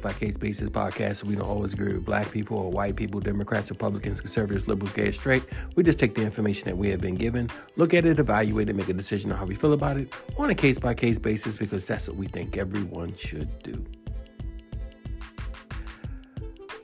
by 0.00 0.12
case 0.12 0.36
basis 0.36 0.68
podcast. 0.68 1.16
So 1.16 1.26
we 1.26 1.34
don't 1.34 1.48
always 1.48 1.72
agree 1.72 1.92
with 1.92 2.04
black 2.04 2.30
people 2.30 2.58
or 2.58 2.70
white 2.70 2.96
people, 2.96 3.20
Democrats, 3.20 3.70
Republicans, 3.70 4.20
conservatives, 4.20 4.68
liberals, 4.68 4.92
gay, 4.92 5.12
straight. 5.12 5.44
We 5.76 5.82
just 5.82 5.98
take 5.98 6.14
the 6.14 6.22
information 6.22 6.66
that 6.66 6.76
we 6.76 6.88
have 6.90 7.00
been 7.00 7.16
given, 7.16 7.48
look 7.76 7.94
at 7.94 8.04
it, 8.04 8.18
evaluate 8.18 8.68
it, 8.68 8.76
make 8.76 8.88
a 8.88 8.94
decision 8.94 9.32
on 9.32 9.38
how 9.38 9.44
we 9.44 9.54
feel 9.54 9.72
about 9.72 9.96
it 9.96 10.12
on 10.36 10.50
a 10.50 10.54
case 10.54 10.78
by 10.78 10.94
case 10.94 11.18
basis 11.18 11.56
because 11.56 11.84
that's 11.84 12.08
what 12.08 12.16
we 12.16 12.26
think 12.26 12.56
everyone 12.56 13.16
should 13.16 13.62
do. 13.62 13.84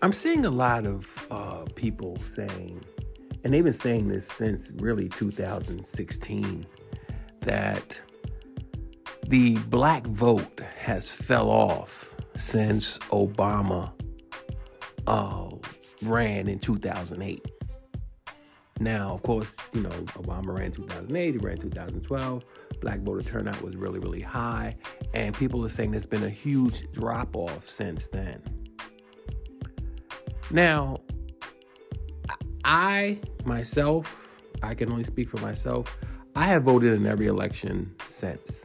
I'm 0.02 0.12
seeing 0.12 0.44
a 0.44 0.50
lot 0.50 0.86
of 0.86 1.26
uh, 1.30 1.64
people 1.74 2.18
saying, 2.34 2.84
and 3.42 3.54
they've 3.54 3.64
been 3.64 3.72
saying 3.72 4.08
this 4.08 4.28
since 4.28 4.70
really 4.76 5.08
2016, 5.08 6.66
that 7.40 7.98
the 9.28 9.56
black 9.68 10.06
vote 10.06 10.60
has 10.78 11.10
fell 11.10 11.50
off 11.50 12.14
since 12.38 12.98
Obama 13.10 13.92
uh, 15.06 15.48
ran 16.02 16.48
in 16.48 16.58
2008. 16.58 17.50
Now, 18.78 19.14
of 19.14 19.22
course, 19.22 19.56
you 19.72 19.82
know, 19.82 19.88
Obama 19.88 20.58
ran 20.58 20.72
2008, 20.72 21.32
he 21.32 21.38
ran 21.38 21.56
2012. 21.56 22.44
Black 22.80 23.00
voter 23.00 23.22
turnout 23.22 23.62
was 23.62 23.74
really, 23.74 23.98
really 23.98 24.20
high. 24.20 24.76
And 25.14 25.34
people 25.34 25.64
are 25.64 25.70
saying 25.70 25.92
there's 25.92 26.06
been 26.06 26.24
a 26.24 26.30
huge 26.30 26.90
drop 26.92 27.34
off 27.36 27.68
since 27.68 28.06
then. 28.08 28.42
Now, 30.50 30.98
I 32.64 33.20
myself, 33.44 34.28
I 34.62 34.74
can 34.74 34.90
only 34.90 35.04
speak 35.04 35.30
for 35.30 35.38
myself. 35.38 35.96
I 36.34 36.44
have 36.44 36.64
voted 36.64 36.92
in 36.92 37.06
every 37.06 37.28
election 37.28 37.94
since 38.04 38.64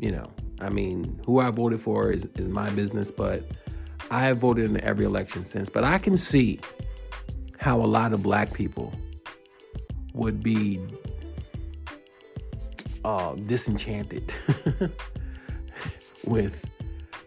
you 0.00 0.10
know, 0.10 0.32
I 0.60 0.68
mean, 0.68 1.20
who 1.26 1.40
I 1.40 1.50
voted 1.50 1.80
for 1.80 2.10
is, 2.10 2.26
is 2.36 2.48
my 2.48 2.70
business, 2.70 3.10
but 3.10 3.44
I 4.10 4.24
have 4.24 4.38
voted 4.38 4.68
in 4.68 4.80
every 4.80 5.04
election 5.04 5.44
since. 5.44 5.68
But 5.68 5.84
I 5.84 5.98
can 5.98 6.16
see 6.16 6.60
how 7.58 7.80
a 7.80 7.86
lot 7.86 8.12
of 8.12 8.22
black 8.22 8.52
people 8.52 8.92
would 10.14 10.42
be 10.42 10.80
uh, 13.04 13.34
disenchanted 13.34 14.32
with 16.24 16.64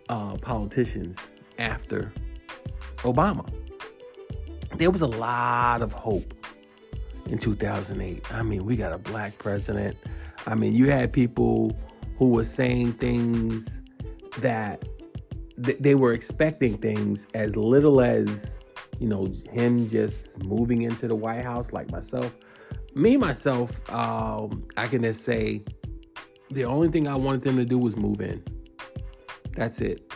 uh, 0.10 0.36
politicians 0.38 1.18
after 1.58 2.12
Obama. 2.98 3.52
There 4.76 4.92
was 4.92 5.02
a 5.02 5.08
lot 5.08 5.82
of 5.82 5.94
hope 5.94 6.34
in 7.28 7.38
2008. 7.38 8.34
I 8.34 8.44
mean, 8.44 8.66
we 8.66 8.76
got 8.76 8.92
a 8.92 8.98
black 8.98 9.38
president. 9.38 9.98
I 10.46 10.56
mean, 10.56 10.76
you 10.76 10.90
had 10.90 11.14
people 11.14 11.78
who 12.24 12.30
was 12.30 12.50
saying 12.50 12.94
things 12.94 13.82
that 14.40 14.88
th- 15.62 15.78
they 15.82 15.94
were 15.94 16.14
expecting 16.14 16.78
things 16.78 17.28
as 17.34 17.54
little 17.58 18.00
as 18.00 18.60
you 18.98 19.10
know 19.10 19.30
him 19.52 19.90
just 19.90 20.42
moving 20.42 20.84
into 20.84 21.10
the 21.10 21.16
White 21.16 21.44
House 21.44 21.74
like 21.74 21.92
myself. 21.92 22.34
Me 22.96 23.18
myself, 23.18 23.70
um, 23.92 24.66
I 24.78 24.88
can 24.88 25.04
just 25.04 25.26
say 25.26 25.66
the 26.50 26.64
only 26.64 26.88
thing 26.88 27.10
I 27.10 27.16
wanted 27.16 27.42
them 27.42 27.58
to 27.58 27.66
do 27.66 27.78
was 27.78 27.98
move 27.98 28.22
in. 28.22 28.42
That's 29.52 29.82
it. 29.82 30.10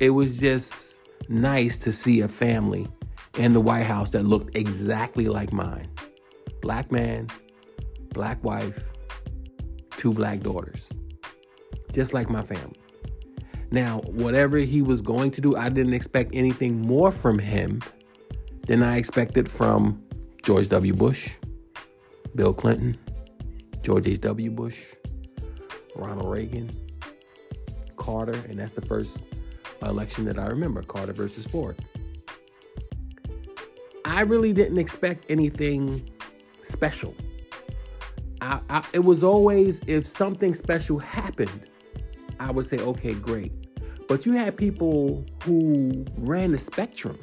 It 0.00 0.10
was 0.10 0.40
just 0.40 1.02
nice 1.28 1.78
to 1.80 1.92
see 1.92 2.20
a 2.20 2.28
family 2.28 2.88
in 3.36 3.52
the 3.52 3.60
White 3.60 3.84
House 3.84 4.10
that 4.12 4.26
looked 4.26 4.56
exactly 4.56 5.28
like 5.28 5.52
mine. 5.52 5.90
Black 6.62 6.90
man, 6.90 7.28
black 8.14 8.42
wife, 8.42 8.82
two 9.98 10.14
black 10.14 10.40
daughters 10.40 10.88
just 11.92 12.14
like 12.14 12.30
my 12.30 12.42
family. 12.42 12.78
Now, 13.70 14.00
whatever 14.00 14.58
he 14.58 14.82
was 14.82 15.00
going 15.00 15.30
to 15.32 15.40
do, 15.40 15.56
I 15.56 15.68
didn't 15.68 15.94
expect 15.94 16.34
anything 16.34 16.82
more 16.82 17.10
from 17.10 17.38
him 17.38 17.80
than 18.66 18.82
I 18.82 18.98
expected 18.98 19.48
from 19.48 20.02
George 20.42 20.68
W. 20.68 20.92
Bush, 20.92 21.30
Bill 22.34 22.52
Clinton, 22.52 22.98
George 23.82 24.06
H.W. 24.06 24.50
Bush, 24.50 24.78
Ronald 25.96 26.30
Reagan, 26.30 26.70
Carter, 27.96 28.38
and 28.48 28.58
that's 28.58 28.72
the 28.72 28.82
first 28.82 29.18
election 29.82 30.24
that 30.26 30.38
I 30.38 30.46
remember 30.46 30.82
Carter 30.82 31.12
versus 31.12 31.46
Ford. 31.46 31.76
I 34.04 34.20
really 34.20 34.52
didn't 34.52 34.78
expect 34.78 35.24
anything 35.28 36.10
special. 36.62 37.14
I, 38.40 38.60
I, 38.68 38.84
it 38.92 39.00
was 39.04 39.24
always 39.24 39.80
if 39.86 40.06
something 40.06 40.54
special 40.54 40.98
happened, 40.98 41.68
I 42.42 42.50
would 42.50 42.66
say, 42.66 42.78
okay, 42.78 43.14
great. 43.14 43.52
But 44.08 44.26
you 44.26 44.32
had 44.32 44.56
people 44.56 45.24
who 45.44 46.04
ran 46.16 46.52
the 46.52 46.58
spectrum 46.58 47.18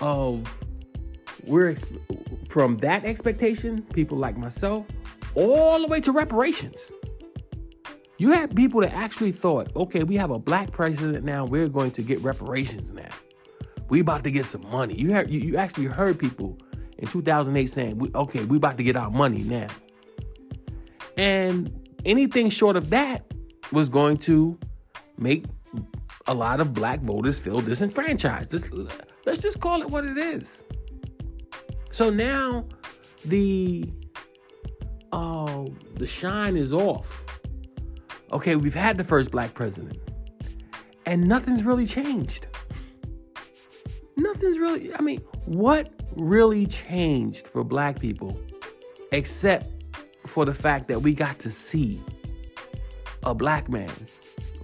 of 0.00 0.62
we're 1.46 1.76
from 2.48 2.78
that 2.78 3.04
expectation, 3.04 3.82
people 3.92 4.18
like 4.18 4.36
myself, 4.36 4.86
all 5.34 5.80
the 5.80 5.86
way 5.86 6.00
to 6.00 6.12
reparations. 6.12 6.78
You 8.18 8.32
had 8.32 8.54
people 8.54 8.80
that 8.80 8.92
actually 8.94 9.32
thought, 9.32 9.74
okay, 9.74 10.04
we 10.04 10.16
have 10.16 10.30
a 10.30 10.38
black 10.38 10.70
president 10.70 11.24
now, 11.24 11.44
we're 11.44 11.68
going 11.68 11.90
to 11.92 12.02
get 12.02 12.20
reparations 12.20 12.92
now. 12.92 13.10
We 13.88 14.00
about 14.00 14.24
to 14.24 14.30
get 14.30 14.46
some 14.46 14.68
money. 14.70 14.94
You 14.94 15.16
you, 15.26 15.40
you 15.40 15.56
actually 15.56 15.86
heard 15.86 16.18
people 16.18 16.58
in 16.98 17.08
2008 17.08 17.66
saying, 17.66 18.10
okay, 18.14 18.44
we 18.44 18.56
about 18.56 18.78
to 18.78 18.84
get 18.84 18.96
our 18.96 19.10
money 19.10 19.42
now. 19.42 19.68
And 21.16 21.72
anything 22.04 22.50
short 22.50 22.76
of 22.76 22.90
that 22.90 23.24
was 23.74 23.88
going 23.88 24.16
to 24.18 24.58
make 25.18 25.44
a 26.26 26.34
lot 26.34 26.60
of 26.60 26.72
black 26.72 27.00
voters 27.00 27.38
feel 27.38 27.60
disenfranchised. 27.60 28.52
Let's, 28.52 28.70
let's 29.26 29.42
just 29.42 29.60
call 29.60 29.82
it 29.82 29.90
what 29.90 30.04
it 30.04 30.16
is. 30.16 30.62
So 31.90 32.10
now 32.10 32.66
the 33.24 33.92
uh, 35.12 35.66
the 35.94 36.06
shine 36.06 36.56
is 36.56 36.72
off. 36.72 37.24
Okay, 38.32 38.56
we've 38.56 38.74
had 38.74 38.96
the 38.96 39.04
first 39.04 39.30
black 39.30 39.54
president, 39.54 39.98
and 41.06 41.28
nothing's 41.28 41.62
really 41.62 41.86
changed. 41.86 42.48
Nothing's 44.16 44.58
really. 44.58 44.92
I 44.94 45.02
mean, 45.02 45.20
what 45.44 45.92
really 46.16 46.66
changed 46.66 47.46
for 47.46 47.62
black 47.62 48.00
people, 48.00 48.40
except 49.12 49.70
for 50.26 50.44
the 50.44 50.54
fact 50.54 50.88
that 50.88 51.00
we 51.00 51.14
got 51.14 51.38
to 51.40 51.50
see 51.50 52.02
a 53.24 53.34
black 53.34 53.68
man 53.68 53.90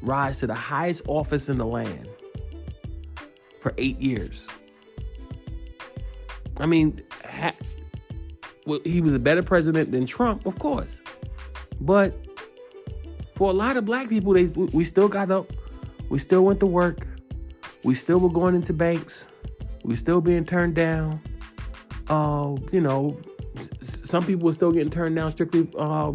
rise 0.03 0.38
to 0.41 0.47
the 0.47 0.54
highest 0.54 1.03
office 1.06 1.48
in 1.48 1.59
the 1.59 1.66
land 1.66 2.09
for 3.60 3.75
eight 3.78 3.98
years. 3.98 4.47
I 6.56 6.66
mean, 6.66 7.03
ha- 7.25 7.54
well, 8.66 8.81
he 8.84 9.00
was 9.00 9.15
a 9.15 9.19
better 9.19 9.43
president 9.43 9.93
than 9.93 10.06
Trump, 10.06 10.47
of 10.47 10.59
course. 10.59 11.03
But 11.81 12.15
for 13.34 13.50
a 13.50 13.54
lot 13.54 13.76
of 13.76 13.84
black 13.84 14.09
people, 14.09 14.34
they 14.34 14.47
we 14.47 14.84
still 14.84 15.09
got 15.09 15.31
up, 15.31 15.50
we 16.10 16.19
still 16.19 16.44
went 16.44 16.60
to 16.60 16.66
work, 16.66 17.06
we 17.84 17.94
still 17.94 18.20
were 18.20 18.28
going 18.28 18.54
into 18.54 18.72
banks, 18.72 19.26
we 19.84 19.97
still 19.97 20.20
being 20.20 20.44
turned 20.44 20.75
down. 20.75 21.20
Uh, 22.09 22.56
you 22.72 22.81
know, 22.81 23.19
some 23.82 24.26
people 24.26 24.47
were 24.47 24.53
still 24.53 24.72
getting 24.72 24.91
turned 24.91 25.16
down 25.16 25.31
strictly 25.31 25.69
uh, 25.78 26.10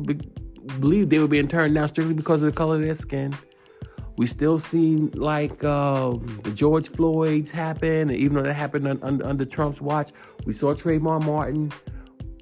believe 0.79 1.09
they 1.09 1.19
were 1.19 1.27
being 1.27 1.47
turned 1.47 1.75
down 1.75 1.87
strictly 1.87 2.13
because 2.13 2.41
of 2.41 2.51
the 2.51 2.57
color 2.57 2.75
of 2.75 2.81
their 2.81 2.95
skin. 2.95 3.35
We 4.17 4.27
still 4.27 4.59
see 4.59 4.95
like 5.13 5.63
uh, 5.63 6.11
the 6.43 6.51
George 6.53 6.87
Floyd's 6.87 7.51
happen, 7.51 8.09
and 8.09 8.11
even 8.11 8.37
though 8.37 8.43
that 8.43 8.53
happened 8.53 8.87
under, 9.03 9.25
under 9.25 9.45
Trump's 9.45 9.81
watch, 9.81 10.11
we 10.45 10.53
saw 10.53 10.73
Trayvon 10.73 11.25
Martin. 11.25 11.71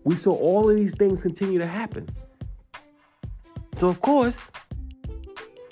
We 0.04 0.16
saw 0.16 0.36
all 0.36 0.70
of 0.70 0.76
these 0.76 0.96
things 0.96 1.22
continue 1.22 1.58
to 1.60 1.68
happen. 1.68 2.08
So 3.76 3.88
of 3.88 4.02
course, 4.02 4.52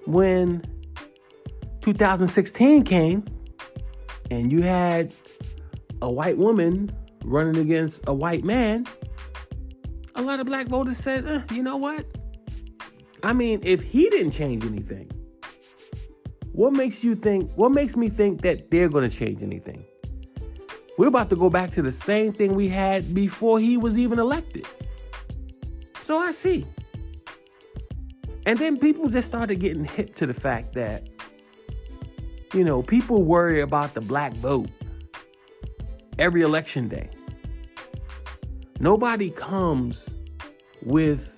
when 0.06 0.64
2016 1.82 2.84
came, 2.84 3.24
and 4.32 4.52
you 4.52 4.62
had 4.62 5.14
a 6.02 6.10
white 6.10 6.38
woman 6.38 6.92
running 7.24 7.58
against 7.58 8.02
a 8.08 8.14
white 8.14 8.44
man, 8.44 8.88
a 10.16 10.22
lot 10.22 10.40
of 10.40 10.48
black 10.48 10.68
voters 10.68 10.98
said, 10.98 11.28
eh, 11.28 11.42
you 11.54 11.62
know 11.62 11.78
what? 11.78 12.06
I 13.24 13.34
mean, 13.34 13.60
if 13.64 13.84
he 13.84 14.10
didn't 14.10 14.32
change 14.32 14.66
anything, 14.66 15.12
what 16.54 16.74
makes 16.74 17.04
you 17.04 17.16
think, 17.16 17.52
what 17.56 17.72
makes 17.72 17.96
me 17.96 18.10
think 18.10 18.42
that 18.42 18.72
they're 18.72 18.90
going 18.90 19.10
to 19.10 19.16
change 19.16 19.42
anything? 19.42 19.86
We're 20.98 21.08
about 21.08 21.30
to 21.30 21.36
go 21.36 21.50
back 21.50 21.72
to 21.72 21.82
the 21.82 21.92
same 21.92 22.34
thing 22.34 22.56
we 22.56 22.68
had 22.68 23.14
before 23.14 23.60
he 23.60 23.78
was 23.78 23.98
even 23.98 24.20
elected. 24.20 24.68
So 26.04 26.18
I 26.18 26.32
see. 26.32 26.66
And 28.46 28.60
then 28.60 28.78
people 28.78 29.08
just 29.08 29.28
started 29.28 29.60
getting 29.60 29.86
hip 29.86 30.16
to 30.16 30.26
the 30.26 30.34
fact 30.34 30.74
that, 30.74 31.08
you 32.54 32.64
know, 32.64 32.82
people 32.82 33.24
worry 33.24 33.62
about 33.62 33.94
the 33.94 34.02
black 34.02 34.34
vote 34.34 34.70
every 36.20 36.42
election 36.42 36.88
day. 36.88 37.10
Nobody 38.80 39.30
comes 39.30 40.18
with 40.82 41.38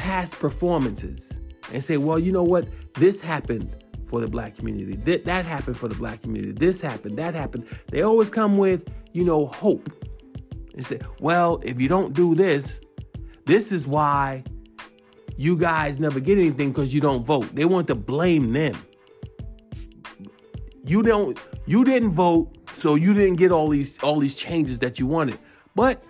past 0.00 0.38
performances 0.38 1.40
and 1.74 1.84
say, 1.84 1.98
well, 1.98 2.18
you 2.18 2.32
know 2.32 2.42
what? 2.42 2.66
This 2.94 3.20
happened 3.20 3.84
for 4.06 4.22
the 4.22 4.26
black 4.26 4.56
community. 4.56 4.96
That, 4.96 5.26
that 5.26 5.44
happened 5.44 5.76
for 5.76 5.88
the 5.88 5.94
black 5.94 6.22
community. 6.22 6.52
This 6.52 6.80
happened, 6.80 7.18
that 7.18 7.34
happened. 7.34 7.66
They 7.90 8.00
always 8.00 8.30
come 8.30 8.56
with, 8.56 8.88
you 9.12 9.24
know, 9.24 9.44
hope. 9.44 9.92
And 10.72 10.82
say, 10.82 11.00
well, 11.20 11.60
if 11.62 11.78
you 11.78 11.86
don't 11.86 12.14
do 12.14 12.34
this, 12.34 12.80
this 13.44 13.72
is 13.72 13.86
why 13.86 14.42
you 15.36 15.58
guys 15.58 16.00
never 16.00 16.18
get 16.18 16.38
anything 16.38 16.72
because 16.72 16.94
you 16.94 17.02
don't 17.02 17.26
vote. 17.26 17.54
They 17.54 17.66
want 17.66 17.86
to 17.88 17.94
blame 17.94 18.54
them. 18.54 18.82
You 20.86 21.02
don't 21.02 21.38
you 21.66 21.84
didn't 21.84 22.12
vote, 22.12 22.56
so 22.72 22.94
you 22.94 23.12
didn't 23.12 23.36
get 23.36 23.52
all 23.52 23.68
these 23.68 23.98
all 24.02 24.18
these 24.18 24.34
changes 24.34 24.78
that 24.78 24.98
you 24.98 25.06
wanted. 25.06 25.38
But 25.74 26.02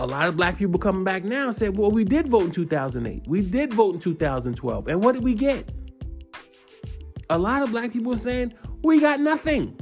a 0.00 0.06
lot 0.06 0.28
of 0.28 0.36
black 0.36 0.58
people 0.58 0.78
coming 0.78 1.04
back 1.04 1.24
now 1.24 1.50
said, 1.50 1.76
well, 1.76 1.90
we 1.90 2.04
did 2.04 2.26
vote 2.26 2.44
in 2.44 2.50
2008. 2.50 3.24
We 3.26 3.42
did 3.42 3.72
vote 3.72 3.94
in 3.94 4.00
2012. 4.00 4.88
And 4.88 5.02
what 5.02 5.12
did 5.12 5.22
we 5.22 5.34
get? 5.34 5.68
A 7.30 7.38
lot 7.38 7.62
of 7.62 7.70
black 7.70 7.92
people 7.92 8.16
saying, 8.16 8.52
we 8.82 9.00
got 9.00 9.20
nothing. 9.20 9.78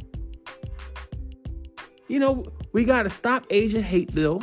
You 2.08 2.18
know, 2.18 2.44
we 2.72 2.84
got 2.84 3.04
to 3.04 3.10
stop 3.10 3.46
Asian 3.50 3.82
hate 3.82 4.14
bill. 4.14 4.42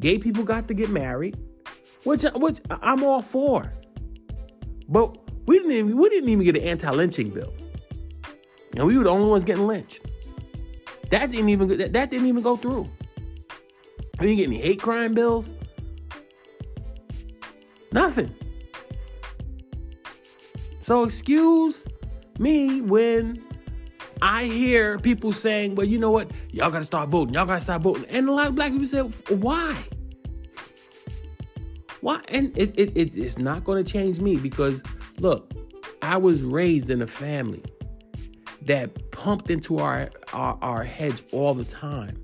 Gay 0.00 0.18
people 0.18 0.44
got 0.44 0.66
to 0.68 0.74
get 0.74 0.90
married, 0.90 1.36
which, 2.02 2.22
which 2.34 2.60
I'm 2.68 3.04
all 3.04 3.22
for. 3.22 3.72
But 4.88 5.16
we 5.46 5.58
didn't 5.58 5.72
even, 5.72 5.96
we 5.96 6.08
didn't 6.08 6.28
even 6.28 6.44
get 6.44 6.58
an 6.58 6.64
anti-lynching 6.64 7.30
bill. 7.30 7.54
And 8.76 8.86
we 8.86 8.98
were 8.98 9.04
the 9.04 9.10
only 9.10 9.30
ones 9.30 9.44
getting 9.44 9.66
lynched. 9.66 10.00
That 11.10 11.30
didn't 11.30 11.48
even 11.48 11.68
that, 11.68 11.92
that 11.92 12.10
didn't 12.10 12.26
even 12.26 12.42
go 12.42 12.56
through. 12.56 12.86
We 14.18 14.26
didn't 14.26 14.36
get 14.36 14.46
any 14.46 14.60
hate 14.60 14.80
crime 14.80 15.14
bills. 15.14 15.50
Nothing. 17.92 18.34
So 20.82 21.04
excuse 21.04 21.82
me 22.38 22.80
when 22.80 23.42
I 24.20 24.44
hear 24.44 24.98
people 24.98 25.32
saying, 25.32 25.74
well, 25.74 25.86
you 25.86 25.98
know 25.98 26.10
what? 26.10 26.30
Y'all 26.50 26.70
got 26.70 26.78
to 26.78 26.84
start 26.84 27.08
voting. 27.08 27.34
Y'all 27.34 27.46
got 27.46 27.54
to 27.54 27.60
start 27.60 27.82
voting. 27.82 28.04
And 28.06 28.28
a 28.28 28.32
lot 28.32 28.48
of 28.48 28.54
black 28.54 28.72
people 28.72 28.86
say, 28.86 29.00
why? 29.00 29.76
Why? 32.00 32.20
And 32.28 32.56
it, 32.56 32.78
it, 32.78 32.96
it 32.96 33.16
it's 33.16 33.38
not 33.38 33.64
going 33.64 33.82
to 33.82 33.92
change 33.92 34.20
me 34.20 34.36
because, 34.36 34.82
look, 35.18 35.52
I 36.02 36.16
was 36.16 36.42
raised 36.42 36.90
in 36.90 37.02
a 37.02 37.06
family 37.06 37.62
that 38.62 39.10
pumped 39.10 39.50
into 39.50 39.78
our, 39.78 40.10
our, 40.32 40.58
our 40.62 40.84
heads 40.84 41.22
all 41.32 41.54
the 41.54 41.64
time 41.64 42.23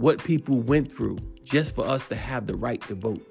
what 0.00 0.22
people 0.22 0.56
went 0.60 0.90
through 0.90 1.18
just 1.44 1.74
for 1.74 1.86
us 1.86 2.04
to 2.06 2.16
have 2.16 2.46
the 2.46 2.54
right 2.54 2.80
to 2.82 2.94
vote. 2.94 3.24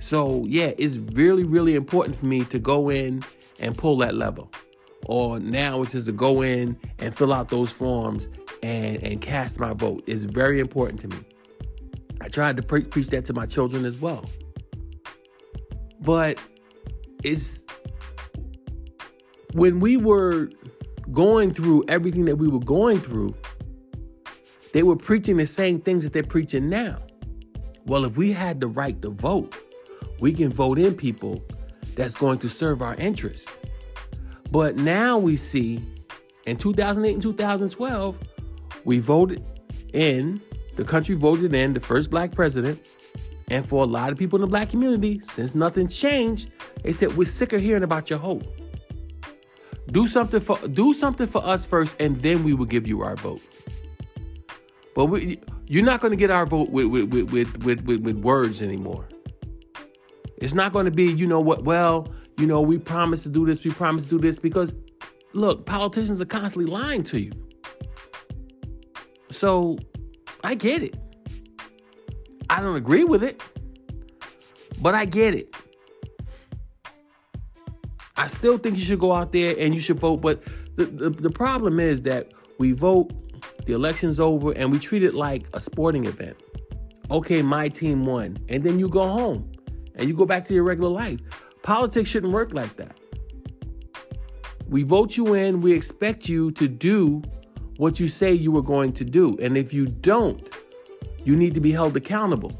So, 0.00 0.44
yeah, 0.46 0.72
it's 0.76 0.96
really, 0.96 1.44
really 1.44 1.76
important 1.76 2.16
for 2.16 2.26
me 2.26 2.44
to 2.46 2.58
go 2.58 2.90
in 2.90 3.24
and 3.58 3.76
pull 3.76 3.96
that 3.98 4.14
lever. 4.14 4.44
Or 5.06 5.38
now 5.38 5.82
it's 5.82 5.92
just 5.92 6.06
to 6.06 6.12
go 6.12 6.42
in 6.42 6.78
and 6.98 7.16
fill 7.16 7.32
out 7.32 7.48
those 7.48 7.70
forms 7.70 8.28
and, 8.62 9.02
and 9.02 9.20
cast 9.20 9.60
my 9.60 9.72
vote. 9.72 10.02
It's 10.06 10.24
very 10.24 10.60
important 10.60 11.00
to 11.02 11.08
me. 11.08 11.18
I 12.20 12.28
tried 12.28 12.56
to 12.56 12.62
pre- 12.62 12.84
preach 12.84 13.08
that 13.08 13.24
to 13.26 13.32
my 13.34 13.46
children 13.46 13.84
as 13.84 14.00
well. 14.00 14.24
But 16.00 16.38
it's 17.22 17.64
when 19.52 19.80
we 19.80 19.96
were 19.96 20.50
going 21.12 21.52
through 21.52 21.84
everything 21.88 22.24
that 22.24 22.36
we 22.36 22.48
were 22.48 22.60
going 22.60 23.00
through, 23.00 23.34
they 24.74 24.82
were 24.82 24.96
preaching 24.96 25.36
the 25.36 25.46
same 25.46 25.80
things 25.80 26.02
that 26.02 26.12
they're 26.12 26.24
preaching 26.24 26.68
now. 26.68 26.98
Well, 27.86 28.04
if 28.04 28.16
we 28.16 28.32
had 28.32 28.60
the 28.60 28.66
right 28.66 29.00
to 29.02 29.10
vote, 29.10 29.54
we 30.18 30.32
can 30.32 30.52
vote 30.52 30.80
in 30.80 30.96
people 30.96 31.44
that's 31.94 32.16
going 32.16 32.40
to 32.40 32.48
serve 32.48 32.82
our 32.82 32.96
interests. 32.96 33.48
But 34.50 34.74
now 34.74 35.16
we 35.16 35.36
see 35.36 35.80
in 36.46 36.56
2008 36.56 37.12
and 37.14 37.22
2012, 37.22 38.18
we 38.84 38.98
voted 38.98 39.44
in, 39.92 40.40
the 40.74 40.84
country 40.84 41.14
voted 41.14 41.54
in 41.54 41.72
the 41.72 41.80
first 41.80 42.10
black 42.10 42.32
president. 42.32 42.84
And 43.48 43.64
for 43.64 43.84
a 43.84 43.86
lot 43.86 44.10
of 44.10 44.18
people 44.18 44.38
in 44.38 44.40
the 44.40 44.48
black 44.48 44.70
community, 44.70 45.20
since 45.20 45.54
nothing 45.54 45.86
changed, 45.86 46.50
they 46.82 46.90
said, 46.90 47.16
We're 47.16 47.26
sick 47.26 47.52
of 47.52 47.60
hearing 47.60 47.84
about 47.84 48.10
your 48.10 48.18
hope. 48.18 48.42
Do 49.92 50.08
something 50.08 50.40
for 50.40 50.58
do 50.66 50.92
something 50.92 51.28
for 51.28 51.44
us 51.46 51.64
first, 51.64 51.94
and 52.00 52.20
then 52.22 52.42
we 52.42 52.54
will 52.54 52.66
give 52.66 52.88
you 52.88 53.02
our 53.02 53.14
vote. 53.14 53.42
But 54.94 55.06
we, 55.06 55.40
you're 55.66 55.84
not 55.84 56.00
going 56.00 56.12
to 56.12 56.16
get 56.16 56.30
our 56.30 56.46
vote 56.46 56.70
with 56.70 56.86
with, 56.86 57.10
with, 57.12 57.64
with, 57.64 57.84
with, 57.84 58.00
with 58.00 58.16
words 58.18 58.62
anymore. 58.62 59.08
It's 60.38 60.54
not 60.54 60.72
going 60.72 60.84
to 60.84 60.90
be, 60.90 61.04
you 61.04 61.26
know 61.26 61.40
what, 61.40 61.64
well, 61.64 62.12
you 62.36 62.46
know, 62.46 62.60
we 62.60 62.78
promised 62.78 63.22
to 63.22 63.28
do 63.28 63.46
this, 63.46 63.64
we 63.64 63.70
promised 63.70 64.08
to 64.08 64.16
do 64.16 64.20
this, 64.20 64.38
because 64.38 64.74
look, 65.32 65.64
politicians 65.66 66.20
are 66.20 66.26
constantly 66.26 66.70
lying 66.70 67.02
to 67.04 67.20
you. 67.20 67.32
So 69.30 69.78
I 70.42 70.54
get 70.54 70.82
it. 70.82 70.96
I 72.50 72.60
don't 72.60 72.76
agree 72.76 73.04
with 73.04 73.24
it, 73.24 73.40
but 74.82 74.94
I 74.94 75.06
get 75.06 75.34
it. 75.34 75.54
I 78.16 78.26
still 78.26 78.58
think 78.58 78.76
you 78.76 78.84
should 78.84 79.00
go 79.00 79.12
out 79.12 79.32
there 79.32 79.56
and 79.58 79.74
you 79.74 79.80
should 79.80 79.98
vote, 79.98 80.18
but 80.18 80.42
the, 80.76 80.84
the, 80.84 81.10
the 81.10 81.30
problem 81.30 81.80
is 81.80 82.02
that 82.02 82.32
we 82.58 82.72
vote 82.72 83.12
the 83.66 83.72
election's 83.72 84.20
over 84.20 84.52
and 84.52 84.70
we 84.70 84.78
treat 84.78 85.02
it 85.02 85.14
like 85.14 85.46
a 85.52 85.60
sporting 85.60 86.04
event. 86.04 86.36
Okay, 87.10 87.42
my 87.42 87.68
team 87.68 88.06
won. 88.06 88.38
And 88.48 88.62
then 88.62 88.78
you 88.78 88.88
go 88.88 89.06
home 89.06 89.52
and 89.94 90.08
you 90.08 90.14
go 90.14 90.24
back 90.24 90.44
to 90.46 90.54
your 90.54 90.64
regular 90.64 90.90
life. 90.90 91.20
Politics 91.62 92.08
shouldn't 92.10 92.32
work 92.32 92.52
like 92.52 92.76
that. 92.76 92.96
We 94.68 94.82
vote 94.82 95.16
you 95.16 95.34
in, 95.34 95.60
we 95.60 95.72
expect 95.72 96.28
you 96.28 96.50
to 96.52 96.68
do 96.68 97.22
what 97.76 98.00
you 98.00 98.08
say 98.08 98.32
you 98.32 98.52
were 98.52 98.62
going 98.62 98.92
to 98.94 99.04
do. 99.04 99.36
And 99.40 99.56
if 99.56 99.74
you 99.74 99.86
don't, 99.86 100.48
you 101.24 101.36
need 101.36 101.54
to 101.54 101.60
be 101.60 101.72
held 101.72 101.96
accountable. 101.96 102.52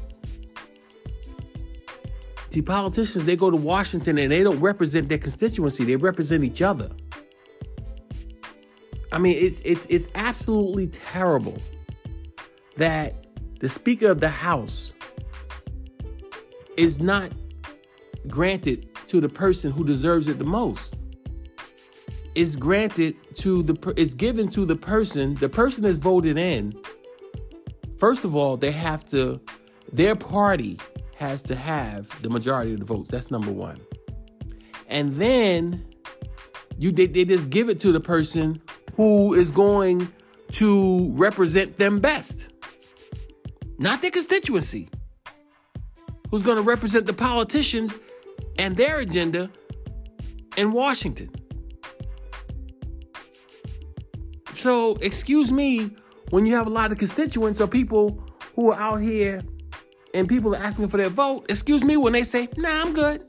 See, 2.51 2.61
politicians, 2.61 3.25
they 3.25 3.35
go 3.35 3.51
to 3.51 3.57
Washington 3.57 4.17
and 4.17 4.31
they 4.31 4.41
don't 4.41 4.59
represent 4.59 5.09
their 5.09 5.17
constituency, 5.17 5.83
they 5.83 5.97
represent 5.97 6.43
each 6.43 6.61
other. 6.61 6.89
I 9.15 9.17
mean, 9.17 9.37
it's 9.41 9.61
it's 9.61 9.85
it's 9.85 10.09
absolutely 10.13 10.87
terrible 10.87 11.57
that 12.75 13.25
the 13.61 13.69
Speaker 13.69 14.07
of 14.07 14.19
the 14.19 14.29
House 14.29 14.91
is 16.75 16.99
not 16.99 17.31
granted 18.27 18.89
to 19.07 19.21
the 19.21 19.29
person 19.29 19.71
who 19.71 19.85
deserves 19.85 20.27
it 20.27 20.37
the 20.37 20.43
most. 20.43 20.95
It's 22.35 22.57
granted 22.57 23.15
to 23.35 23.63
the 23.63 23.93
it's 23.95 24.13
given 24.13 24.49
to 24.49 24.65
the 24.65 24.75
person 24.75 25.35
the 25.35 25.47
person 25.47 25.85
is 25.85 25.97
voted 25.97 26.37
in. 26.37 26.73
First 27.97 28.25
of 28.25 28.35
all, 28.35 28.57
they 28.57 28.71
have 28.71 29.09
to 29.11 29.39
their 29.93 30.17
party 30.17 30.77
has 31.15 31.41
to 31.43 31.55
have 31.55 32.21
the 32.21 32.29
majority 32.29 32.73
of 32.73 32.79
the 32.79 32.85
votes. 32.85 33.11
That's 33.11 33.31
number 33.31 33.53
one. 33.53 33.79
And 34.89 35.15
then 35.15 35.85
you 36.77 36.91
they, 36.91 37.05
they 37.05 37.23
just 37.23 37.49
give 37.49 37.69
it 37.69 37.79
to 37.79 37.93
the 37.93 38.01
person 38.01 38.61
who 38.95 39.33
is 39.33 39.51
going 39.51 40.11
to 40.51 41.11
represent 41.13 41.77
them 41.77 41.99
best, 41.99 42.49
not 43.77 44.01
their 44.01 44.11
constituency, 44.11 44.89
who's 46.31 46.41
going 46.41 46.57
to 46.57 46.63
represent 46.63 47.05
the 47.05 47.13
politicians 47.13 47.97
and 48.57 48.77
their 48.77 48.99
agenda 48.99 49.49
in 50.57 50.71
Washington. 50.71 51.29
So, 54.53 54.95
excuse 54.95 55.51
me 55.51 55.91
when 56.29 56.45
you 56.45 56.55
have 56.55 56.67
a 56.67 56.69
lot 56.69 56.91
of 56.91 56.97
constituents 56.97 57.61
or 57.61 57.67
people 57.67 58.23
who 58.55 58.71
are 58.71 58.79
out 58.79 59.01
here 59.01 59.41
and 60.13 60.27
people 60.27 60.55
are 60.55 60.59
asking 60.59 60.87
for 60.87 60.97
their 60.97 61.09
vote, 61.09 61.45
excuse 61.49 61.83
me 61.83 61.97
when 61.97 62.13
they 62.13 62.23
say, 62.23 62.49
nah, 62.57 62.81
I'm 62.81 62.93
good. 62.93 63.23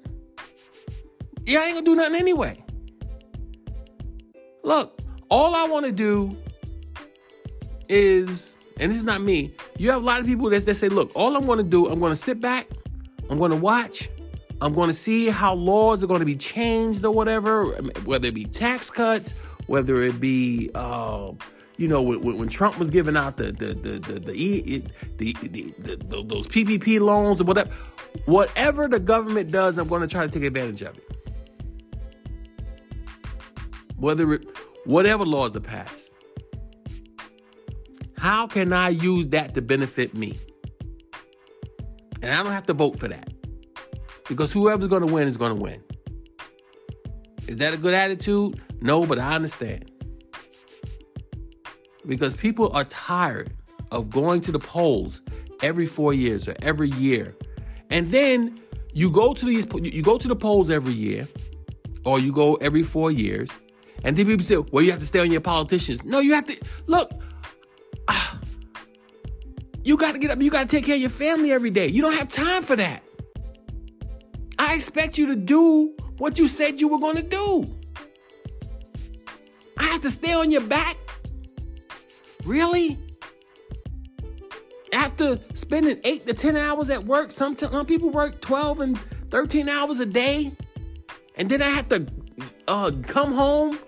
Yeah, 1.44 1.60
I 1.60 1.64
ain't 1.64 1.74
gonna 1.74 1.84
do 1.84 1.94
nothing 1.94 2.16
anyway. 2.16 2.64
Look, 4.64 4.95
all 5.28 5.54
I 5.54 5.64
want 5.64 5.86
to 5.86 5.92
do 5.92 6.36
is, 7.88 8.56
and 8.78 8.90
this 8.90 8.98
is 8.98 9.04
not 9.04 9.22
me, 9.22 9.54
you 9.78 9.90
have 9.90 10.02
a 10.02 10.04
lot 10.04 10.20
of 10.20 10.26
people 10.26 10.50
that, 10.50 10.64
that 10.64 10.74
say, 10.74 10.88
look, 10.88 11.10
all 11.14 11.36
I'm 11.36 11.46
going 11.46 11.58
to 11.58 11.64
do, 11.64 11.86
I'm 11.86 12.00
going 12.00 12.12
to 12.12 12.16
sit 12.16 12.40
back, 12.40 12.68
I'm 13.30 13.38
going 13.38 13.50
to 13.50 13.56
watch, 13.56 14.08
I'm 14.60 14.74
going 14.74 14.88
to 14.88 14.94
see 14.94 15.28
how 15.28 15.54
laws 15.54 16.02
are 16.02 16.06
going 16.06 16.20
to 16.20 16.26
be 16.26 16.36
changed 16.36 17.04
or 17.04 17.12
whatever, 17.12 17.66
whether 18.04 18.28
it 18.28 18.34
be 18.34 18.44
tax 18.44 18.90
cuts, 18.90 19.34
whether 19.66 20.02
it 20.02 20.20
be, 20.20 20.70
uh, 20.74 21.32
you 21.76 21.88
know, 21.88 22.00
when, 22.00 22.22
when, 22.38 22.48
Trump 22.48 22.78
was 22.78 22.88
giving 22.88 23.16
out 23.18 23.36
the 23.36 23.52
the 23.52 23.74
the 23.74 23.98
the 23.98 24.20
the, 24.20 24.82
the, 25.18 25.32
the, 25.78 25.96
the 25.96 26.24
those 26.24 26.46
PPP 26.46 27.00
loans 27.00 27.40
or 27.40 27.44
whatever, 27.44 27.70
whatever 28.24 28.88
the 28.88 28.98
government 28.98 29.50
does, 29.50 29.76
I'm 29.76 29.88
going 29.88 30.00
to 30.00 30.06
try 30.06 30.26
to 30.26 30.32
take 30.32 30.44
advantage 30.44 30.80
of 30.82 30.96
it. 30.96 31.02
Whether 33.98 34.34
it 34.34 34.46
whatever 34.86 35.24
laws 35.26 35.54
are 35.56 35.60
passed. 35.60 36.10
How 38.16 38.46
can 38.46 38.72
I 38.72 38.88
use 38.88 39.28
that 39.28 39.54
to 39.54 39.62
benefit 39.62 40.14
me? 40.14 40.38
And 42.22 42.32
I 42.32 42.42
don't 42.42 42.52
have 42.52 42.66
to 42.66 42.72
vote 42.72 42.98
for 42.98 43.08
that. 43.08 43.32
Because 44.28 44.52
whoever's 44.52 44.88
going 44.88 45.06
to 45.06 45.12
win 45.12 45.28
is 45.28 45.36
going 45.36 45.56
to 45.56 45.62
win. 45.62 45.82
Is 47.46 47.58
that 47.58 47.74
a 47.74 47.76
good 47.76 47.94
attitude? 47.94 48.60
No, 48.80 49.04
but 49.04 49.18
I 49.18 49.34
understand. 49.34 49.90
Because 52.06 52.34
people 52.34 52.70
are 52.72 52.84
tired 52.84 53.52
of 53.92 54.10
going 54.10 54.40
to 54.42 54.52
the 54.52 54.58
polls 54.58 55.20
every 55.62 55.86
four 55.86 56.12
years 56.12 56.48
or 56.48 56.56
every 56.62 56.90
year. 56.90 57.36
And 57.90 58.10
then 58.10 58.58
you 58.92 59.10
go 59.10 59.34
to 59.34 59.44
these 59.44 59.66
you 59.74 60.02
go 60.02 60.18
to 60.18 60.26
the 60.26 60.34
polls 60.34 60.70
every 60.70 60.92
year 60.92 61.28
or 62.04 62.18
you 62.18 62.32
go 62.32 62.54
every 62.56 62.82
four 62.82 63.10
years. 63.12 63.50
And 64.04 64.16
then 64.16 64.26
people 64.26 64.44
say, 64.44 64.56
well, 64.56 64.84
you 64.84 64.90
have 64.90 65.00
to 65.00 65.06
stay 65.06 65.20
on 65.20 65.30
your 65.30 65.40
politicians. 65.40 66.04
No, 66.04 66.20
you 66.20 66.34
have 66.34 66.46
to 66.46 66.56
look. 66.86 67.10
Uh, 68.08 68.36
you 69.82 69.96
got 69.96 70.12
to 70.12 70.18
get 70.18 70.30
up. 70.30 70.40
You 70.40 70.50
got 70.50 70.68
to 70.68 70.76
take 70.76 70.84
care 70.84 70.94
of 70.94 71.00
your 71.00 71.10
family 71.10 71.52
every 71.52 71.70
day. 71.70 71.88
You 71.88 72.02
don't 72.02 72.14
have 72.14 72.28
time 72.28 72.62
for 72.62 72.76
that. 72.76 73.02
I 74.58 74.74
expect 74.74 75.18
you 75.18 75.26
to 75.26 75.36
do 75.36 75.94
what 76.18 76.38
you 76.38 76.48
said 76.48 76.80
you 76.80 76.88
were 76.88 76.98
going 76.98 77.16
to 77.16 77.22
do. 77.22 77.76
I 79.76 79.84
have 79.84 80.00
to 80.02 80.10
stay 80.10 80.32
on 80.32 80.50
your 80.50 80.62
back? 80.62 80.96
Really? 82.44 82.98
After 84.92 85.38
spending 85.54 86.00
eight 86.04 86.26
to 86.26 86.34
10 86.34 86.56
hours 86.56 86.88
at 86.90 87.04
work, 87.04 87.30
some, 87.32 87.56
some 87.56 87.86
people 87.86 88.10
work 88.10 88.40
12 88.40 88.80
and 88.80 88.98
13 89.30 89.68
hours 89.68 90.00
a 90.00 90.06
day, 90.06 90.52
and 91.34 91.48
then 91.48 91.60
I 91.60 91.70
have 91.70 91.88
to 91.90 92.06
uh, 92.68 92.90
come 93.06 93.32
home. 93.32 93.78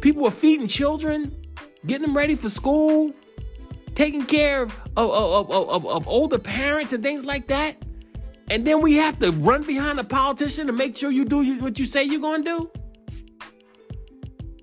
People 0.00 0.26
are 0.26 0.30
feeding 0.30 0.66
children, 0.66 1.36
getting 1.86 2.06
them 2.06 2.16
ready 2.16 2.34
for 2.34 2.48
school, 2.48 3.12
taking 3.94 4.24
care 4.24 4.62
of, 4.62 4.72
of, 4.96 5.50
of, 5.50 5.86
of 5.86 6.08
older 6.08 6.38
parents 6.38 6.92
and 6.92 7.02
things 7.02 7.24
like 7.24 7.48
that. 7.48 7.76
And 8.50 8.66
then 8.66 8.80
we 8.80 8.94
have 8.94 9.18
to 9.18 9.32
run 9.32 9.62
behind 9.62 9.98
a 9.98 10.04
politician 10.04 10.66
to 10.68 10.72
make 10.72 10.96
sure 10.96 11.10
you 11.10 11.24
do 11.24 11.58
what 11.60 11.78
you 11.78 11.84
say 11.84 12.04
you're 12.04 12.20
going 12.20 12.44
to 12.44 12.58
do? 12.58 12.70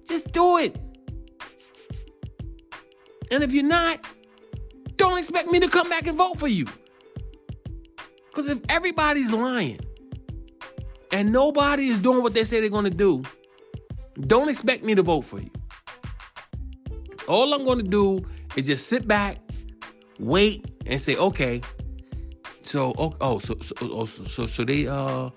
Just 0.08 0.32
do 0.32 0.58
it. 0.58 0.76
And 3.32 3.44
if 3.44 3.52
you're 3.52 3.64
not, 3.64 4.00
don't 4.96 5.18
expect 5.18 5.50
me 5.50 5.60
to 5.60 5.68
come 5.68 5.90
back 5.90 6.08
and 6.08 6.18
vote 6.18 6.40
for 6.40 6.48
you. 6.48 6.66
Because 8.28 8.48
if 8.48 8.60
everybody's 8.70 9.32
lying 9.32 9.80
and 11.12 11.32
nobody 11.32 11.90
is 11.90 12.02
doing 12.02 12.24
what 12.24 12.34
they 12.34 12.44
say 12.44 12.60
they're 12.60 12.70
going 12.70 12.86
to 12.86 12.90
do, 12.90 13.24
don't 14.22 14.50
expect 14.50 14.84
me 14.84 14.96
to 14.96 15.04
vote 15.04 15.22
for 15.22 15.40
you. 15.40 15.52
All 17.28 17.54
I'm 17.54 17.66
going 17.66 17.80
to 17.80 17.90
do 17.90 18.26
is 18.56 18.68
just 18.68 18.88
sit 18.88 19.08
back, 19.08 19.38
wait, 20.20 20.66
and 20.86 21.02
say, 21.02 21.16
okay, 21.16 21.62
so 22.64 22.94
oh, 22.98 23.14
oh 23.22 23.40
so 23.40 23.56
so, 23.62 23.76
oh, 23.82 24.06
so 24.06 24.24
so 24.26 24.48
so 24.48 24.64
they 24.66 24.88
uh 24.88 25.30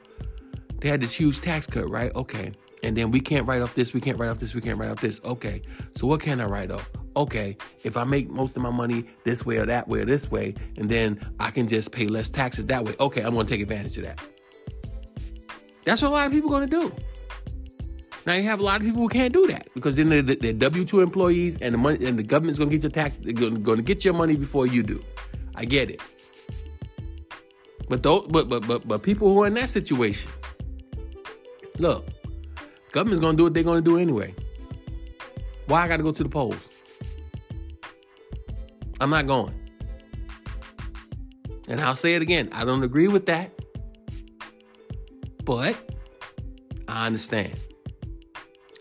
they 0.80 0.88
had 0.88 1.00
this 1.00 1.12
huge 1.12 1.40
tax 1.40 1.66
cut, 1.66 1.88
right? 1.90 2.14
Okay. 2.14 2.52
And 2.84 2.96
then 2.96 3.10
we 3.10 3.20
can't 3.20 3.44
write 3.46 3.60
off 3.60 3.74
this, 3.74 3.92
we 3.92 4.00
can't 4.00 4.16
write 4.18 4.30
off 4.30 4.38
this, 4.38 4.54
we 4.54 4.60
can't 4.60 4.78
write 4.78 4.90
off 4.90 5.00
this. 5.00 5.20
Okay. 5.24 5.62
So 5.96 6.06
what 6.06 6.20
can 6.20 6.40
I 6.40 6.44
write 6.44 6.70
off? 6.70 6.88
Okay, 7.16 7.56
if 7.82 7.96
I 7.96 8.04
make 8.04 8.30
most 8.30 8.56
of 8.56 8.62
my 8.62 8.70
money 8.70 9.04
this 9.24 9.44
way 9.44 9.56
or 9.56 9.66
that 9.66 9.88
way 9.88 9.98
or 10.00 10.04
this 10.04 10.30
way, 10.30 10.54
and 10.76 10.88
then 10.88 11.18
I 11.40 11.50
can 11.50 11.66
just 11.66 11.90
pay 11.90 12.06
less 12.06 12.30
taxes 12.30 12.66
that 12.66 12.84
way. 12.84 12.94
Okay, 13.00 13.22
I'm 13.22 13.34
gonna 13.34 13.48
take 13.48 13.60
advantage 13.60 13.98
of 13.98 14.04
that. 14.04 14.20
That's 15.88 16.02
what 16.02 16.08
a 16.08 16.12
lot 16.12 16.26
of 16.26 16.32
people 16.34 16.54
are 16.54 16.60
gonna 16.60 16.66
do. 16.66 16.92
Now 18.26 18.34
you 18.34 18.42
have 18.42 18.60
a 18.60 18.62
lot 18.62 18.78
of 18.78 18.86
people 18.86 19.00
who 19.00 19.08
can't 19.08 19.32
do 19.32 19.46
that 19.46 19.68
because 19.72 19.96
then 19.96 20.10
they're, 20.10 20.20
they're 20.20 20.52
W 20.52 20.84
two 20.84 21.00
employees, 21.00 21.56
and 21.62 21.72
the 21.72 21.78
money 21.78 22.04
and 22.04 22.18
the 22.18 22.22
government's 22.22 22.58
gonna 22.58 22.70
get 22.70 22.82
your 22.82 22.90
tax, 22.90 23.16
gonna, 23.16 23.58
gonna 23.58 23.80
get 23.80 24.04
your 24.04 24.12
money 24.12 24.36
before 24.36 24.66
you 24.66 24.82
do. 24.82 25.02
I 25.54 25.64
get 25.64 25.88
it. 25.88 26.02
But 27.88 28.02
those, 28.02 28.26
but 28.28 28.50
but 28.50 28.66
but 28.66 28.86
but 28.86 29.02
people 29.02 29.32
who 29.32 29.42
are 29.44 29.46
in 29.46 29.54
that 29.54 29.70
situation, 29.70 30.30
look, 31.78 32.06
government's 32.92 33.20
gonna 33.20 33.38
do 33.38 33.44
what 33.44 33.54
they're 33.54 33.62
gonna 33.62 33.80
do 33.80 33.96
anyway. 33.96 34.34
Why 35.68 35.84
I 35.84 35.88
got 35.88 35.96
to 35.96 36.02
go 36.02 36.12
to 36.12 36.22
the 36.22 36.28
polls? 36.28 36.68
I'm 39.00 39.08
not 39.08 39.26
going. 39.26 39.54
And 41.66 41.80
I'll 41.80 41.94
say 41.94 42.14
it 42.14 42.20
again. 42.20 42.50
I 42.52 42.66
don't 42.66 42.82
agree 42.82 43.08
with 43.08 43.24
that, 43.24 43.52
but 45.48 45.74
I 46.88 47.06
understand. 47.06 47.54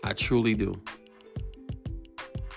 I 0.04 0.12
truly 0.12 0.52
do. 0.52 0.78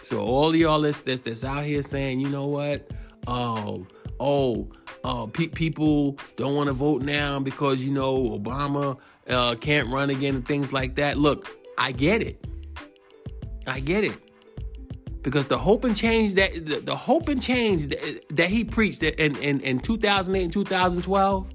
So 0.03 0.19
all 0.19 0.53
y'all 0.53 0.81
that's, 0.81 1.01
that's 1.01 1.21
that's 1.21 1.45
out 1.45 1.63
here 1.63 1.81
saying, 1.81 2.19
you 2.19 2.27
know 2.27 2.47
what? 2.47 2.91
Um, 3.27 3.87
oh, 4.19 4.69
uh, 5.05 5.27
pe- 5.27 5.47
people 5.47 6.17
don't 6.35 6.55
want 6.55 6.67
to 6.67 6.73
vote 6.73 7.03
now 7.03 7.39
because 7.39 7.79
you 7.81 7.89
know 7.89 8.37
Obama 8.37 8.97
uh, 9.29 9.55
can't 9.55 9.87
run 9.87 10.09
again 10.09 10.35
and 10.35 10.45
things 10.45 10.73
like 10.73 10.95
that. 10.95 11.17
Look, 11.17 11.47
I 11.77 11.93
get 11.93 12.21
it. 12.21 12.45
I 13.65 13.79
get 13.79 14.03
it. 14.03 14.19
Because 15.21 15.45
the 15.45 15.57
hope 15.57 15.85
and 15.85 15.95
change 15.95 16.33
that 16.33 16.53
the, 16.53 16.81
the 16.81 16.97
hope 16.97 17.29
and 17.29 17.41
change 17.41 17.87
that, 17.87 18.23
that 18.31 18.49
he 18.49 18.65
preached 18.65 19.03
in, 19.03 19.37
in, 19.37 19.61
in 19.61 19.79
2008 19.79 20.43
and 20.43 20.51
2012, 20.51 21.47